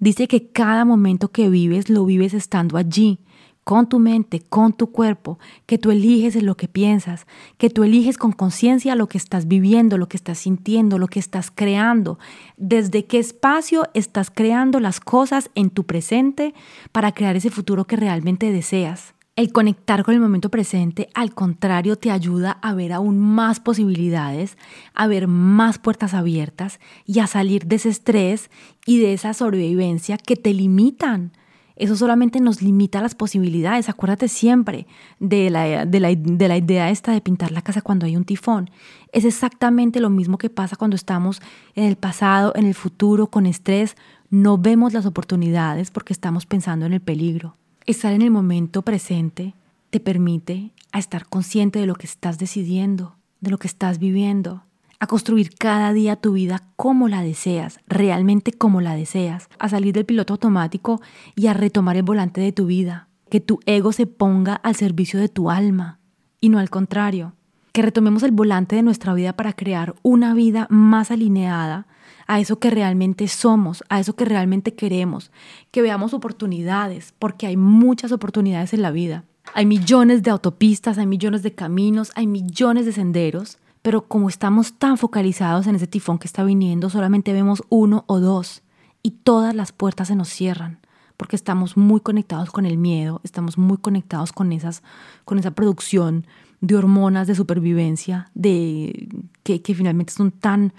Dice 0.00 0.28
que 0.28 0.48
cada 0.48 0.86
momento 0.86 1.30
que 1.30 1.50
vives 1.50 1.90
lo 1.90 2.06
vives 2.06 2.32
estando 2.32 2.78
allí, 2.78 3.18
con 3.64 3.88
tu 3.88 3.98
mente, 3.98 4.40
con 4.40 4.72
tu 4.72 4.88
cuerpo, 4.90 5.38
que 5.66 5.78
tú 5.78 5.90
eliges 5.90 6.40
lo 6.42 6.56
que 6.56 6.68
piensas, 6.68 7.26
que 7.58 7.70
tú 7.70 7.84
eliges 7.84 8.18
con 8.18 8.32
conciencia 8.32 8.96
lo 8.96 9.08
que 9.08 9.18
estás 9.18 9.46
viviendo, 9.46 9.98
lo 9.98 10.08
que 10.08 10.16
estás 10.16 10.38
sintiendo, 10.38 10.98
lo 10.98 11.06
que 11.06 11.20
estás 11.20 11.50
creando, 11.50 12.18
desde 12.56 13.04
qué 13.04 13.18
espacio 13.18 13.88
estás 13.94 14.30
creando 14.30 14.80
las 14.80 15.00
cosas 15.00 15.50
en 15.54 15.70
tu 15.70 15.84
presente 15.84 16.54
para 16.90 17.12
crear 17.12 17.36
ese 17.36 17.50
futuro 17.50 17.86
que 17.86 17.96
realmente 17.96 18.50
deseas. 18.50 19.14
El 19.34 19.50
conectar 19.50 20.04
con 20.04 20.14
el 20.14 20.20
momento 20.20 20.50
presente, 20.50 21.08
al 21.14 21.32
contrario, 21.32 21.96
te 21.96 22.10
ayuda 22.10 22.58
a 22.60 22.74
ver 22.74 22.92
aún 22.92 23.18
más 23.18 23.60
posibilidades, 23.60 24.58
a 24.92 25.06
ver 25.06 25.26
más 25.26 25.78
puertas 25.78 26.12
abiertas 26.12 26.80
y 27.06 27.20
a 27.20 27.26
salir 27.26 27.64
de 27.64 27.76
ese 27.76 27.88
estrés 27.88 28.50
y 28.84 28.98
de 28.98 29.14
esa 29.14 29.32
sobrevivencia 29.32 30.18
que 30.18 30.36
te 30.36 30.52
limitan 30.52 31.32
eso 31.76 31.96
solamente 31.96 32.40
nos 32.40 32.62
limita 32.62 33.00
las 33.00 33.14
posibilidades. 33.14 33.88
Acuérdate 33.88 34.28
siempre 34.28 34.86
de 35.18 35.50
la, 35.50 35.86
de, 35.86 36.00
la, 36.00 36.56
idea 36.56 36.90
esta 36.90 37.12
de 37.12 37.20
pintar 37.20 37.50
la 37.50 37.62
casa 37.62 37.82
cuando 37.82 38.06
hay 38.06 38.16
un 38.16 38.24
tifón. 38.24 38.70
Es 39.12 39.24
exactamente 39.24 40.00
lo 40.00 40.10
mismo 40.10 40.38
que 40.38 40.50
pasa 40.50 40.76
cuando 40.76 40.96
estamos 40.96 41.40
en 41.74 41.84
el 41.84 41.96
pasado, 41.96 42.52
en 42.56 42.66
el 42.66 42.74
futuro, 42.74 43.28
con 43.28 43.46
estrés. 43.46 43.96
No 44.30 44.58
vemos 44.58 44.92
las 44.92 45.06
oportunidades 45.06 45.90
porque 45.90 46.12
estamos 46.12 46.46
pensando 46.46 46.86
en 46.86 46.92
el 46.92 47.00
peligro. 47.00 47.56
Estar 47.86 48.12
en 48.12 48.22
el 48.22 48.30
momento 48.30 48.82
presente 48.82 49.54
te 49.90 50.00
permite 50.00 50.70
a 50.92 50.98
estar 50.98 51.26
consciente 51.26 51.78
de 51.78 51.86
lo 51.86 51.94
que 51.94 52.06
estás 52.06 52.38
decidiendo, 52.38 53.16
de 53.40 53.50
lo 53.50 53.58
que 53.58 53.66
estás 53.66 53.98
viviendo, 53.98 54.62
a 55.02 55.08
construir 55.08 55.50
cada 55.58 55.92
día 55.92 56.14
tu 56.14 56.34
vida 56.34 56.62
como 56.76 57.08
la 57.08 57.24
deseas, 57.24 57.80
realmente 57.88 58.52
como 58.52 58.80
la 58.80 58.94
deseas, 58.94 59.48
a 59.58 59.68
salir 59.68 59.92
del 59.94 60.04
piloto 60.04 60.34
automático 60.34 61.02
y 61.34 61.48
a 61.48 61.54
retomar 61.54 61.96
el 61.96 62.04
volante 62.04 62.40
de 62.40 62.52
tu 62.52 62.66
vida, 62.66 63.08
que 63.28 63.40
tu 63.40 63.58
ego 63.66 63.90
se 63.90 64.06
ponga 64.06 64.54
al 64.54 64.76
servicio 64.76 65.18
de 65.18 65.28
tu 65.28 65.50
alma 65.50 65.98
y 66.40 66.50
no 66.50 66.60
al 66.60 66.70
contrario, 66.70 67.32
que 67.72 67.82
retomemos 67.82 68.22
el 68.22 68.30
volante 68.30 68.76
de 68.76 68.82
nuestra 68.82 69.12
vida 69.12 69.32
para 69.32 69.54
crear 69.54 69.96
una 70.02 70.34
vida 70.34 70.68
más 70.70 71.10
alineada 71.10 71.88
a 72.28 72.38
eso 72.38 72.60
que 72.60 72.70
realmente 72.70 73.26
somos, 73.26 73.82
a 73.88 73.98
eso 73.98 74.14
que 74.14 74.24
realmente 74.24 74.74
queremos, 74.74 75.32
que 75.72 75.82
veamos 75.82 76.14
oportunidades, 76.14 77.12
porque 77.18 77.48
hay 77.48 77.56
muchas 77.56 78.12
oportunidades 78.12 78.72
en 78.72 78.82
la 78.82 78.92
vida. 78.92 79.24
Hay 79.52 79.66
millones 79.66 80.22
de 80.22 80.30
autopistas, 80.30 80.96
hay 80.96 81.06
millones 81.06 81.42
de 81.42 81.56
caminos, 81.56 82.12
hay 82.14 82.28
millones 82.28 82.86
de 82.86 82.92
senderos, 82.92 83.58
pero 83.82 84.06
como 84.06 84.28
estamos 84.28 84.74
tan 84.74 84.96
focalizados 84.96 85.66
en 85.66 85.74
ese 85.74 85.86
tifón 85.86 86.18
que 86.18 86.26
está 86.26 86.44
viniendo, 86.44 86.88
solamente 86.88 87.32
vemos 87.32 87.62
uno 87.68 88.04
o 88.06 88.20
dos 88.20 88.62
y 89.02 89.10
todas 89.10 89.54
las 89.54 89.72
puertas 89.72 90.08
se 90.08 90.16
nos 90.16 90.28
cierran 90.28 90.78
porque 91.22 91.36
estamos 91.36 91.76
muy 91.76 92.00
conectados 92.00 92.50
con 92.50 92.66
el 92.66 92.78
miedo, 92.78 93.20
estamos 93.22 93.56
muy 93.56 93.76
conectados 93.76 94.32
con, 94.32 94.50
esas, 94.52 94.82
con 95.24 95.38
esa 95.38 95.52
producción 95.52 96.26
de 96.60 96.74
hormonas 96.74 97.28
de 97.28 97.36
supervivencia 97.36 98.28
de, 98.34 99.08
que, 99.44 99.62
que 99.62 99.74
finalmente 99.74 100.12
son 100.12 100.32
tan 100.32 100.72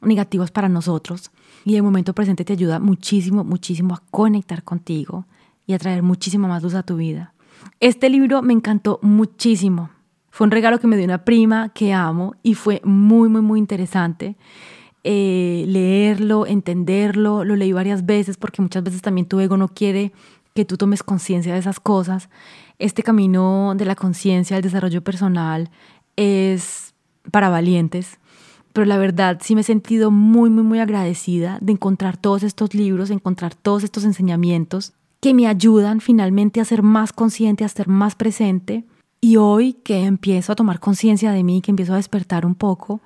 negativas 0.00 0.50
para 0.50 0.70
nosotros. 0.70 1.30
Y 1.66 1.76
el 1.76 1.82
momento 1.82 2.14
presente 2.14 2.46
te 2.46 2.54
ayuda 2.54 2.78
muchísimo, 2.78 3.44
muchísimo 3.44 3.94
a 3.94 4.02
conectar 4.10 4.62
contigo 4.64 5.26
y 5.66 5.74
a 5.74 5.78
traer 5.78 6.02
muchísima 6.02 6.48
más 6.48 6.62
luz 6.62 6.74
a 6.74 6.82
tu 6.82 6.96
vida. 6.96 7.34
Este 7.80 8.08
libro 8.08 8.40
me 8.40 8.54
encantó 8.54 8.98
muchísimo. 9.02 9.90
Fue 10.40 10.46
un 10.46 10.52
regalo 10.52 10.80
que 10.80 10.86
me 10.86 10.96
dio 10.96 11.04
una 11.04 11.22
prima 11.22 11.68
que 11.68 11.92
amo 11.92 12.34
y 12.42 12.54
fue 12.54 12.80
muy, 12.82 13.28
muy, 13.28 13.42
muy 13.42 13.58
interesante. 13.58 14.36
Eh, 15.04 15.66
leerlo, 15.68 16.46
entenderlo, 16.46 17.44
lo 17.44 17.56
leí 17.56 17.74
varias 17.74 18.06
veces 18.06 18.38
porque 18.38 18.62
muchas 18.62 18.82
veces 18.82 19.02
también 19.02 19.26
tu 19.26 19.38
ego 19.38 19.58
no 19.58 19.68
quiere 19.68 20.12
que 20.54 20.64
tú 20.64 20.78
tomes 20.78 21.02
conciencia 21.02 21.52
de 21.52 21.58
esas 21.58 21.78
cosas. 21.78 22.30
Este 22.78 23.02
camino 23.02 23.74
de 23.76 23.84
la 23.84 23.94
conciencia, 23.94 24.56
el 24.56 24.62
desarrollo 24.62 25.04
personal, 25.04 25.68
es 26.16 26.94
para 27.30 27.50
valientes, 27.50 28.18
pero 28.72 28.86
la 28.86 28.96
verdad 28.96 29.40
sí 29.42 29.54
me 29.54 29.60
he 29.60 29.64
sentido 29.64 30.10
muy, 30.10 30.48
muy, 30.48 30.62
muy 30.62 30.78
agradecida 30.78 31.58
de 31.60 31.72
encontrar 31.72 32.16
todos 32.16 32.44
estos 32.44 32.72
libros, 32.72 33.10
encontrar 33.10 33.54
todos 33.54 33.84
estos 33.84 34.04
enseñamientos 34.04 34.94
que 35.20 35.34
me 35.34 35.46
ayudan 35.46 36.00
finalmente 36.00 36.62
a 36.62 36.64
ser 36.64 36.82
más 36.82 37.12
consciente, 37.12 37.62
a 37.62 37.68
ser 37.68 37.88
más 37.88 38.14
presente. 38.14 38.86
Y 39.20 39.36
hoy 39.36 39.74
que 39.74 40.04
empiezo 40.04 40.52
a 40.52 40.56
tomar 40.56 40.80
conciencia 40.80 41.32
de 41.32 41.44
mí, 41.44 41.60
que 41.60 41.70
empiezo 41.70 41.92
a 41.92 41.96
despertar 41.96 42.46
un 42.46 42.54
poco, 42.54 43.00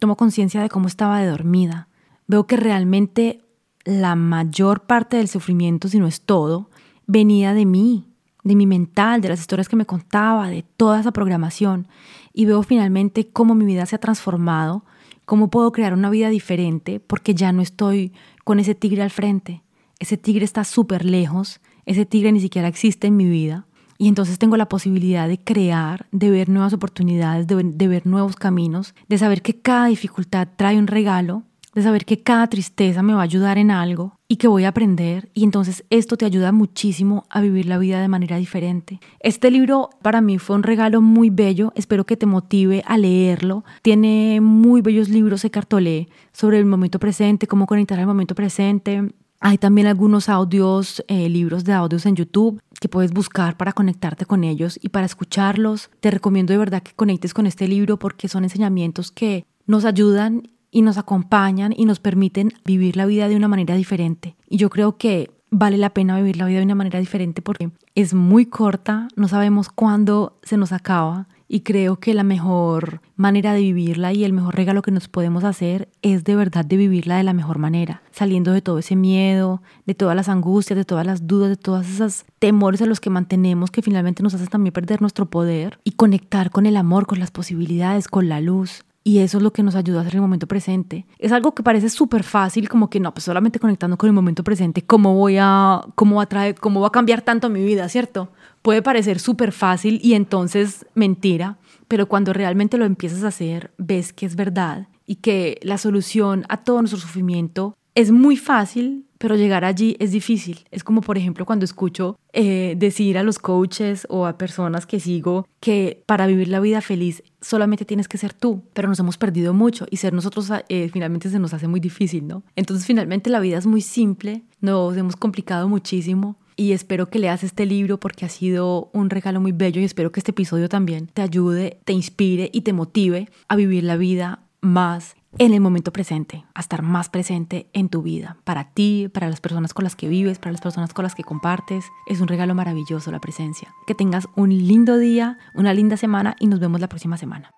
tomo 0.00 0.16
conciencia 0.16 0.60
de 0.60 0.68
cómo 0.68 0.88
estaba 0.88 1.20
de 1.20 1.28
dormida. 1.28 1.88
Veo 2.26 2.46
que 2.46 2.56
realmente 2.56 3.44
la 3.84 4.16
mayor 4.16 4.82
parte 4.82 5.16
del 5.16 5.28
sufrimiento, 5.28 5.88
si 5.88 5.98
no 5.98 6.08
es 6.08 6.22
todo, 6.22 6.68
venía 7.06 7.54
de 7.54 7.66
mí, 7.66 8.08
de 8.42 8.56
mi 8.56 8.66
mental, 8.66 9.20
de 9.20 9.28
las 9.28 9.40
historias 9.40 9.68
que 9.68 9.76
me 9.76 9.86
contaba, 9.86 10.48
de 10.48 10.64
toda 10.76 10.98
esa 10.98 11.12
programación. 11.12 11.86
Y 12.32 12.44
veo 12.46 12.62
finalmente 12.64 13.28
cómo 13.28 13.54
mi 13.54 13.64
vida 13.64 13.86
se 13.86 13.94
ha 13.94 14.00
transformado, 14.00 14.84
cómo 15.24 15.48
puedo 15.48 15.70
crear 15.70 15.92
una 15.92 16.10
vida 16.10 16.28
diferente, 16.28 16.98
porque 16.98 17.34
ya 17.34 17.52
no 17.52 17.62
estoy 17.62 18.12
con 18.44 18.58
ese 18.58 18.74
tigre 18.74 19.02
al 19.02 19.10
frente. 19.10 19.62
Ese 20.00 20.16
tigre 20.16 20.44
está 20.44 20.64
súper 20.64 21.04
lejos, 21.04 21.60
ese 21.86 22.04
tigre 22.04 22.32
ni 22.32 22.40
siquiera 22.40 22.66
existe 22.66 23.06
en 23.06 23.16
mi 23.16 23.26
vida. 23.26 23.66
Y 24.02 24.08
entonces 24.08 24.36
tengo 24.36 24.56
la 24.56 24.68
posibilidad 24.68 25.28
de 25.28 25.38
crear, 25.38 26.06
de 26.10 26.28
ver 26.28 26.48
nuevas 26.48 26.72
oportunidades, 26.72 27.46
de, 27.46 27.86
ver 27.86 28.04
nuevos 28.04 28.34
caminos, 28.34 28.96
de 29.08 29.16
saber 29.16 29.42
que 29.42 29.60
cada 29.60 29.86
dificultad 29.86 30.48
trae 30.56 30.76
un 30.76 30.88
regalo, 30.88 31.44
de 31.72 31.84
saber 31.84 32.04
que 32.04 32.20
cada 32.20 32.48
tristeza 32.48 33.04
me 33.04 33.14
va 33.14 33.20
a 33.20 33.22
ayudar 33.22 33.58
en 33.58 33.70
algo 33.70 34.18
y 34.26 34.38
que 34.38 34.48
voy 34.48 34.64
a 34.64 34.70
aprender. 34.70 35.30
Y 35.34 35.44
entonces 35.44 35.84
esto 35.88 36.16
te 36.16 36.24
ayuda 36.24 36.50
muchísimo 36.50 37.26
a 37.30 37.40
vivir 37.40 37.66
la 37.66 37.78
vida 37.78 38.00
de 38.00 38.08
manera 38.08 38.38
diferente. 38.38 38.98
Este 39.20 39.52
libro 39.52 39.90
para 40.02 40.20
mí 40.20 40.40
fue 40.40 40.56
un 40.56 40.64
regalo 40.64 41.00
muy 41.00 41.30
bello. 41.30 41.72
Espero 41.76 42.04
que 42.04 42.16
te 42.16 42.26
motive 42.26 42.82
a 42.88 42.98
leerlo. 42.98 43.62
Tiene 43.82 44.40
muy 44.40 44.80
bellos 44.80 45.10
libros 45.10 45.42
de 45.42 45.52
cartolé 45.52 46.08
sobre 46.32 46.58
el 46.58 46.64
momento 46.64 46.98
presente, 46.98 47.46
cómo 47.46 47.68
conectar 47.68 48.00
al 48.00 48.08
momento 48.08 48.34
presente, 48.34 49.12
hay 49.44 49.58
también 49.58 49.88
algunos 49.88 50.28
audios, 50.28 51.04
eh, 51.08 51.28
libros 51.28 51.64
de 51.64 51.72
audios 51.72 52.06
en 52.06 52.14
YouTube 52.14 52.60
que 52.82 52.88
puedes 52.88 53.12
buscar 53.12 53.56
para 53.56 53.72
conectarte 53.72 54.26
con 54.26 54.42
ellos 54.42 54.76
y 54.82 54.88
para 54.88 55.06
escucharlos. 55.06 55.88
Te 56.00 56.10
recomiendo 56.10 56.52
de 56.52 56.58
verdad 56.58 56.82
que 56.82 56.92
conectes 56.92 57.32
con 57.32 57.46
este 57.46 57.68
libro 57.68 57.96
porque 57.96 58.28
son 58.28 58.42
enseñamientos 58.42 59.12
que 59.12 59.46
nos 59.66 59.84
ayudan 59.84 60.50
y 60.72 60.82
nos 60.82 60.98
acompañan 60.98 61.72
y 61.76 61.84
nos 61.84 62.00
permiten 62.00 62.52
vivir 62.64 62.96
la 62.96 63.06
vida 63.06 63.28
de 63.28 63.36
una 63.36 63.46
manera 63.46 63.76
diferente. 63.76 64.34
Y 64.48 64.56
yo 64.56 64.68
creo 64.68 64.96
que 64.96 65.30
vale 65.48 65.78
la 65.78 65.90
pena 65.90 66.16
vivir 66.16 66.36
la 66.38 66.46
vida 66.46 66.58
de 66.58 66.64
una 66.64 66.74
manera 66.74 66.98
diferente 66.98 67.40
porque 67.40 67.70
es 67.94 68.14
muy 68.14 68.46
corta, 68.46 69.06
no 69.14 69.28
sabemos 69.28 69.68
cuándo 69.68 70.40
se 70.42 70.56
nos 70.56 70.72
acaba 70.72 71.28
y 71.52 71.60
creo 71.60 71.96
que 71.96 72.14
la 72.14 72.24
mejor 72.24 73.02
manera 73.14 73.52
de 73.52 73.60
vivirla 73.60 74.14
y 74.14 74.24
el 74.24 74.32
mejor 74.32 74.56
regalo 74.56 74.80
que 74.80 74.90
nos 74.90 75.08
podemos 75.08 75.44
hacer 75.44 75.90
es 76.00 76.24
de 76.24 76.34
verdad 76.34 76.64
de 76.64 76.78
vivirla 76.78 77.18
de 77.18 77.24
la 77.24 77.34
mejor 77.34 77.58
manera, 77.58 78.00
saliendo 78.10 78.52
de 78.52 78.62
todo 78.62 78.78
ese 78.78 78.96
miedo, 78.96 79.60
de 79.84 79.94
todas 79.94 80.16
las 80.16 80.30
angustias, 80.30 80.78
de 80.78 80.86
todas 80.86 81.04
las 81.04 81.26
dudas, 81.26 81.50
de 81.50 81.56
todas 81.56 81.90
esas 81.90 82.24
temores 82.38 82.80
a 82.80 82.86
los 82.86 83.00
que 83.00 83.10
mantenemos 83.10 83.70
que 83.70 83.82
finalmente 83.82 84.22
nos 84.22 84.32
hacen 84.32 84.48
también 84.48 84.72
perder 84.72 85.02
nuestro 85.02 85.26
poder 85.26 85.78
y 85.84 85.92
conectar 85.92 86.50
con 86.50 86.64
el 86.64 86.74
amor, 86.74 87.06
con 87.06 87.20
las 87.20 87.30
posibilidades, 87.30 88.08
con 88.08 88.30
la 88.30 88.40
luz. 88.40 88.82
Y 89.04 89.18
eso 89.18 89.38
es 89.38 89.42
lo 89.42 89.52
que 89.52 89.62
nos 89.62 89.74
ayuda 89.74 89.98
a 89.98 90.00
hacer 90.02 90.14
el 90.14 90.20
momento 90.20 90.46
presente. 90.46 91.06
Es 91.18 91.32
algo 91.32 91.54
que 91.54 91.62
parece 91.62 91.90
súper 91.90 92.22
fácil, 92.22 92.68
como 92.68 92.88
que 92.88 93.00
no, 93.00 93.12
pues 93.12 93.24
solamente 93.24 93.58
conectando 93.58 93.98
con 93.98 94.06
el 94.06 94.14
momento 94.14 94.44
presente, 94.44 94.82
¿cómo 94.82 95.16
voy 95.16 95.36
a, 95.38 95.82
cómo 95.96 96.16
va 96.16 96.22
a 96.22 96.26
traer, 96.26 96.54
cómo 96.54 96.80
va 96.80 96.86
a 96.86 96.92
cambiar 96.92 97.20
tanto 97.20 97.50
mi 97.50 97.62
vida, 97.62 97.88
cierto? 97.88 98.30
Puede 98.62 98.82
parecer 98.82 99.18
súper 99.18 99.52
fácil 99.52 100.00
y 100.02 100.14
entonces 100.14 100.86
mentira, 100.94 101.58
pero 101.88 102.08
cuando 102.08 102.32
realmente 102.32 102.78
lo 102.78 102.84
empiezas 102.84 103.24
a 103.24 103.28
hacer, 103.28 103.72
ves 103.76 104.12
que 104.12 104.26
es 104.26 104.36
verdad 104.36 104.88
y 105.04 105.16
que 105.16 105.58
la 105.62 105.78
solución 105.78 106.44
a 106.48 106.64
todo 106.64 106.80
nuestro 106.80 107.00
sufrimiento 107.00 107.76
es 107.94 108.10
muy 108.10 108.36
fácil, 108.36 109.04
pero 109.18 109.36
llegar 109.36 109.64
allí 109.64 109.96
es 110.00 110.10
difícil. 110.10 110.64
Es 110.70 110.82
como, 110.82 111.00
por 111.02 111.18
ejemplo, 111.18 111.44
cuando 111.44 111.64
escucho 111.64 112.18
eh, 112.32 112.74
decir 112.78 113.18
a 113.18 113.22
los 113.22 113.38
coaches 113.38 114.06
o 114.08 114.26
a 114.26 114.38
personas 114.38 114.86
que 114.86 114.98
sigo 114.98 115.46
que 115.60 116.02
para 116.06 116.26
vivir 116.26 116.48
la 116.48 116.60
vida 116.60 116.80
feliz 116.80 117.22
solamente 117.40 117.84
tienes 117.84 118.08
que 118.08 118.18
ser 118.18 118.32
tú, 118.32 118.62
pero 118.72 118.88
nos 118.88 118.98
hemos 118.98 119.18
perdido 119.18 119.52
mucho 119.52 119.86
y 119.90 119.98
ser 119.98 120.12
nosotros 120.12 120.50
eh, 120.68 120.88
finalmente 120.92 121.28
se 121.28 121.38
nos 121.38 121.52
hace 121.52 121.68
muy 121.68 121.80
difícil, 121.80 122.26
¿no? 122.26 122.42
Entonces, 122.56 122.86
finalmente 122.86 123.30
la 123.30 123.40
vida 123.40 123.58
es 123.58 123.66
muy 123.66 123.82
simple, 123.82 124.42
nos 124.60 124.96
hemos 124.96 125.16
complicado 125.16 125.68
muchísimo 125.68 126.36
y 126.56 126.72
espero 126.72 127.08
que 127.08 127.18
leas 127.18 127.44
este 127.44 127.66
libro 127.66 127.98
porque 127.98 128.24
ha 128.24 128.28
sido 128.28 128.90
un 128.92 129.10
regalo 129.10 129.40
muy 129.40 129.52
bello 129.52 129.80
y 129.80 129.84
espero 129.84 130.12
que 130.12 130.20
este 130.20 130.32
episodio 130.32 130.68
también 130.68 131.06
te 131.06 131.22
ayude, 131.22 131.80
te 131.84 131.92
inspire 131.92 132.50
y 132.52 132.62
te 132.62 132.72
motive 132.72 133.28
a 133.48 133.56
vivir 133.56 133.84
la 133.84 133.96
vida 133.96 134.40
más 134.60 135.16
en 135.38 135.54
el 135.54 135.60
momento 135.60 135.92
presente, 135.92 136.44
a 136.54 136.60
estar 136.60 136.82
más 136.82 137.08
presente 137.08 137.68
en 137.72 137.88
tu 137.88 138.02
vida, 138.02 138.36
para 138.44 138.72
ti, 138.72 139.08
para 139.12 139.30
las 139.30 139.40
personas 139.40 139.72
con 139.72 139.84
las 139.84 139.96
que 139.96 140.08
vives, 140.08 140.38
para 140.38 140.52
las 140.52 140.60
personas 140.60 140.92
con 140.92 141.04
las 141.04 141.14
que 141.14 141.24
compartes. 141.24 141.86
Es 142.06 142.20
un 142.20 142.28
regalo 142.28 142.54
maravilloso 142.54 143.10
la 143.10 143.20
presencia. 143.20 143.72
Que 143.86 143.94
tengas 143.94 144.28
un 144.36 144.50
lindo 144.50 144.98
día, 144.98 145.38
una 145.54 145.72
linda 145.72 145.96
semana 145.96 146.36
y 146.38 146.46
nos 146.46 146.60
vemos 146.60 146.80
la 146.80 146.88
próxima 146.88 147.16
semana. 147.16 147.50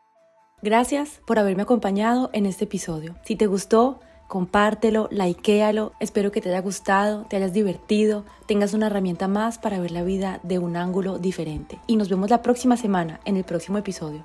Gracias 0.63 1.21
por 1.27 1.39
haberme 1.39 1.63
acompañado 1.63 2.31
en 2.33 2.47
este 2.47 2.65
episodio. 2.65 3.17
Si 3.25 3.37
te 3.37 3.47
gustó, 3.47 4.01
compártelo, 4.29 5.09
likealo. 5.11 5.93
Espero 6.01 6.33
que 6.33 6.41
te 6.41 6.49
haya 6.51 6.61
gustado, 6.61 7.25
te 7.25 7.37
hayas 7.37 7.53
divertido, 7.53 8.25
tengas 8.47 8.75
una 8.75 8.87
herramienta 8.87 9.29
más 9.29 9.59
para 9.59 9.81
ver 9.81 9.91
la 9.91 10.03
vida 10.03 10.41
de 10.43 10.59
un 10.59 10.77
ángulo 10.77 11.19
diferente. 11.19 11.79
Y 11.87 11.97
nos 11.97 12.09
vemos 12.09 12.31
la 12.31 12.43
próxima 12.43 12.77
semana 12.77 13.21
en 13.25 13.37
el 13.37 13.45
próximo 13.45 13.79
episodio. 13.79 14.25